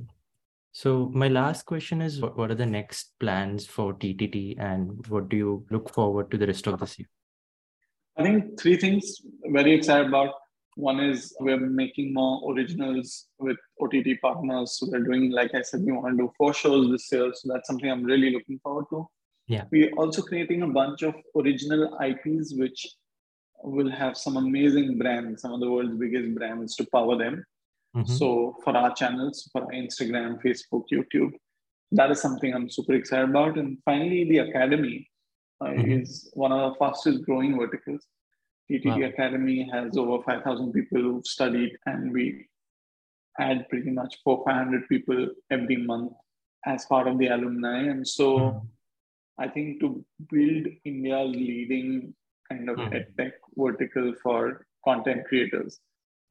So 0.74 1.10
my 1.22 1.28
last 1.28 1.66
question 1.66 2.00
is 2.00 2.20
what, 2.22 2.36
what 2.38 2.50
are 2.50 2.54
the 2.54 2.64
next 2.66 3.12
plans 3.20 3.66
for 3.66 3.92
TTT 3.92 4.58
and 4.58 5.06
what 5.08 5.28
do 5.28 5.36
you 5.36 5.66
look 5.70 5.90
forward 5.90 6.30
to 6.30 6.38
the 6.38 6.46
rest 6.46 6.66
of 6.66 6.80
this 6.80 6.98
year? 6.98 7.08
I 8.16 8.22
think 8.22 8.58
three 8.58 8.76
things 8.78 9.20
very 9.58 9.74
excited 9.74 10.06
about. 10.06 10.32
One 10.76 10.98
is 11.00 11.36
we're 11.40 11.58
making 11.60 12.14
more 12.14 12.50
originals 12.50 13.26
with 13.38 13.58
OTT 13.82 14.18
partners. 14.22 14.78
So 14.78 14.86
we're 14.90 15.00
doing, 15.04 15.30
like 15.30 15.54
I 15.54 15.60
said, 15.60 15.82
we 15.82 15.92
want 15.92 16.16
to 16.16 16.22
do 16.24 16.32
four 16.38 16.54
shows 16.54 16.90
this 16.90 17.12
year. 17.12 17.30
So 17.34 17.52
that's 17.52 17.66
something 17.66 17.90
I'm 17.90 18.04
really 18.04 18.30
looking 18.30 18.58
forward 18.62 18.86
to. 18.90 19.06
Yeah. 19.48 19.64
We're 19.70 19.92
also 19.94 20.22
creating 20.22 20.62
a 20.62 20.68
bunch 20.68 21.02
of 21.02 21.14
original 21.36 21.98
IPs, 22.00 22.54
which 22.54 22.86
will 23.62 23.90
have 23.90 24.16
some 24.16 24.36
amazing 24.36 24.98
brands, 24.98 25.42
some 25.42 25.52
of 25.52 25.60
the 25.60 25.70
world's 25.70 25.96
biggest 25.96 26.34
brands 26.34 26.74
to 26.76 26.86
power 26.92 27.16
them. 27.16 27.44
Mhm. 27.96 28.08
So 28.08 28.56
for 28.64 28.76
our 28.76 28.94
channels, 28.94 29.48
for 29.52 29.62
our 29.62 29.70
Instagram, 29.72 30.40
Facebook, 30.42 30.84
YouTube, 30.90 31.32
that 31.92 32.10
is 32.10 32.20
something 32.20 32.54
I'm 32.54 32.68
super 32.70 32.94
excited 32.94 33.28
about. 33.30 33.58
And 33.58 33.78
finally, 33.84 34.24
the 34.24 34.38
academy 34.38 35.08
uh, 35.60 35.66
Mhm. 35.66 36.00
is 36.02 36.28
one 36.34 36.50
of 36.50 36.72
the 36.72 36.78
fastest 36.78 37.24
growing 37.24 37.56
verticals. 37.56 38.08
TTT 38.68 39.00
Wow. 39.02 39.08
Academy 39.08 39.62
has 39.70 39.96
over 39.96 40.20
5,000 40.24 40.72
people 40.72 41.00
who've 41.00 41.26
studied, 41.26 41.76
and 41.86 42.12
we 42.12 42.48
add 43.38 43.68
pretty 43.68 43.90
much 43.90 44.16
four, 44.24 44.42
500 44.44 44.88
people 44.88 45.28
every 45.50 45.76
month 45.76 46.12
as 46.66 46.84
part 46.86 47.06
of 47.06 47.16
the 47.18 47.28
alumni. 47.28 47.78
And 47.92 48.06
so 48.08 48.26
Mhm. 48.38 48.66
I 49.38 49.48
think 49.48 49.80
to 49.80 50.04
build 50.30 50.66
India's 50.84 51.34
leading 51.34 52.14
kind 52.48 52.68
of 52.68 52.78
Mhm. 52.78 52.92
edtech 52.92 53.32
vertical 53.56 54.14
for 54.22 54.66
content 54.84 55.26
creators, 55.26 55.80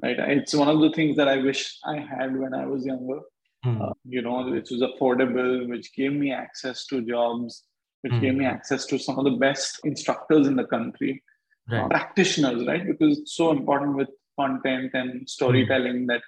right? 0.03 0.19
It's 0.19 0.53
one 0.53 0.67
of 0.69 0.79
the 0.81 0.91
things 0.91 1.17
that 1.17 1.27
I 1.27 1.37
wish 1.37 1.79
I 1.83 1.97
had 1.97 2.37
when 2.37 2.53
I 2.53 2.65
was 2.65 2.85
younger. 2.85 3.21
Hmm. 3.63 3.81
Uh, 3.81 3.93
you 4.03 4.21
know, 4.23 4.49
which 4.49 4.71
was 4.71 4.81
affordable, 4.81 5.67
which 5.69 5.93
gave 5.95 6.13
me 6.13 6.31
access 6.31 6.85
to 6.87 7.01
jobs, 7.01 7.63
which 8.01 8.13
gave 8.19 8.33
me 8.33 8.45
Mhm. 8.45 8.53
access 8.55 8.85
to 8.87 8.97
some 8.97 9.19
of 9.19 9.25
the 9.25 9.37
best 9.37 9.79
instructors 9.85 10.47
in 10.47 10.55
the 10.55 10.65
country, 10.65 11.23
uh, 11.71 11.75
Right. 11.75 11.89
practitioners, 11.89 12.65
right? 12.65 12.85
Because 12.85 13.19
it's 13.19 13.35
so 13.35 13.51
important 13.51 13.95
with 13.95 14.09
content 14.39 14.91
and 14.95 15.29
storytelling 15.29 16.07
that 16.07 16.23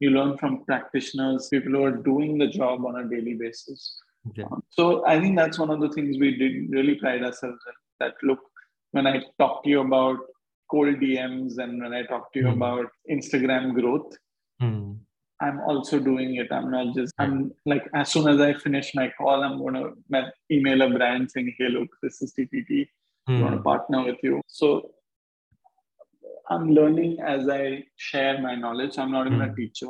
you 0.00 0.10
learn 0.10 0.36
from 0.36 0.64
practitioners, 0.66 1.48
people 1.48 1.72
who 1.72 1.84
are 1.84 1.96
doing 2.12 2.36
the 2.36 2.48
job 2.48 2.84
on 2.84 2.96
a 2.96 3.08
daily 3.08 3.34
basis. 3.34 3.98
Yeah. 4.34 4.48
So 4.70 5.06
I 5.06 5.20
think 5.20 5.36
that's 5.36 5.58
one 5.58 5.70
of 5.70 5.80
the 5.80 5.90
things 5.90 6.16
we 6.18 6.36
did 6.36 6.70
really 6.70 6.94
pride 6.96 7.22
ourselves 7.22 7.60
in. 7.66 7.74
That 8.00 8.14
look, 8.22 8.38
when 8.92 9.06
I 9.06 9.22
talk 9.38 9.64
to 9.64 9.70
you 9.70 9.80
about 9.80 10.18
cold 10.70 10.96
DMs 10.96 11.58
and 11.58 11.80
when 11.82 11.92
I 11.92 12.02
talk 12.04 12.32
to 12.32 12.38
you 12.40 12.46
Mhm. 12.46 12.56
about 12.56 12.86
Instagram 13.10 13.74
growth, 13.74 14.16
Hmm. 14.60 14.94
I'm 15.40 15.60
also 15.60 15.98
doing 15.98 16.36
it. 16.36 16.50
I'm 16.52 16.70
not 16.70 16.94
just, 16.94 17.12
I'm 17.18 17.52
like, 17.66 17.86
as 17.92 18.10
soon 18.12 18.28
as 18.28 18.40
I 18.40 18.54
finish 18.54 18.94
my 18.94 19.12
call, 19.18 19.42
I'm 19.42 19.58
going 19.58 19.74
to 19.74 20.32
email 20.50 20.80
a 20.82 20.88
brand 20.88 21.30
saying, 21.30 21.54
hey, 21.58 21.68
look, 21.68 21.88
this 22.02 22.22
is 22.22 22.32
TTT. 22.32 22.88
We 23.26 23.40
want 23.42 23.56
to 23.56 23.60
partner 23.62 24.04
with 24.04 24.18
you. 24.22 24.40
So 24.46 24.94
I'm 26.48 26.70
learning 26.70 27.20
as 27.20 27.48
I 27.48 27.84
share 27.96 28.40
my 28.40 28.54
knowledge. 28.54 28.96
I'm 28.98 29.10
not 29.10 29.26
even 29.26 29.40
a 29.40 29.48
Hmm. 29.48 29.54
teacher, 29.54 29.88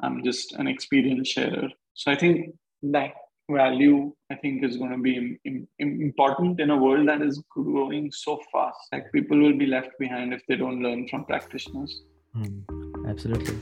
I'm 0.00 0.22
just 0.22 0.52
an 0.52 0.66
experience 0.68 1.28
sharer. 1.28 1.68
So 1.94 2.12
I 2.12 2.16
think 2.16 2.54
that 2.82 3.14
value, 3.50 4.12
I 4.30 4.36
think, 4.36 4.64
is 4.64 4.76
going 4.76 4.92
to 4.92 4.98
be 4.98 5.16
im- 5.16 5.38
im- 5.44 5.68
im- 5.78 6.00
important 6.00 6.60
in 6.60 6.70
a 6.70 6.76
world 6.76 7.08
that 7.08 7.22
is 7.22 7.42
growing 7.50 8.10
so 8.12 8.40
fast. 8.52 8.78
Like 8.92 9.12
people 9.12 9.38
will 9.38 9.56
be 9.56 9.66
left 9.66 9.90
behind 9.98 10.32
if 10.32 10.42
they 10.48 10.56
don't 10.56 10.82
learn 10.82 11.08
from 11.08 11.24
practitioners. 11.24 12.02
Hmm. 12.34 12.60
Absolutely. 13.06 13.56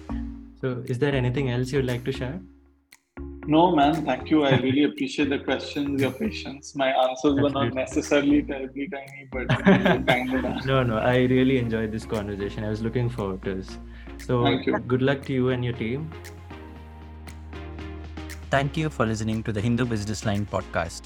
So 0.60 0.82
is 0.86 0.98
there 0.98 1.14
anything 1.14 1.50
else 1.50 1.72
you'd 1.72 1.86
like 1.86 2.04
to 2.04 2.12
share? 2.12 2.40
No, 3.44 3.74
man, 3.74 4.04
thank 4.06 4.30
you. 4.30 4.44
I 4.44 4.56
really 4.58 4.84
appreciate 4.84 5.28
the 5.28 5.40
questions, 5.40 6.00
your 6.00 6.12
patience. 6.12 6.76
My 6.76 6.90
answers 6.90 7.34
were 7.40 7.50
not 7.50 7.74
necessarily 7.74 8.40
terribly 8.40 8.88
tiny, 8.88 9.28
but 9.32 9.48
kind 10.06 10.32
enough. 10.32 10.64
No, 10.64 10.84
no, 10.84 10.98
I 10.98 11.22
really 11.22 11.58
enjoyed 11.58 11.90
this 11.90 12.06
conversation. 12.06 12.62
I 12.62 12.68
was 12.68 12.82
looking 12.82 13.10
forward 13.10 13.42
to 13.42 13.56
this. 13.56 13.78
So 14.18 14.44
Thank 14.44 14.66
you. 14.66 14.78
good 14.78 15.02
luck 15.02 15.24
to 15.24 15.32
you 15.32 15.48
and 15.48 15.64
your 15.64 15.72
team. 15.74 16.08
Thank 18.52 18.76
you 18.76 18.90
for 18.90 19.06
listening 19.06 19.42
to 19.44 19.52
the 19.52 19.62
Hindu 19.62 19.86
Business 19.86 20.26
Line 20.26 20.44
podcast. 20.44 21.04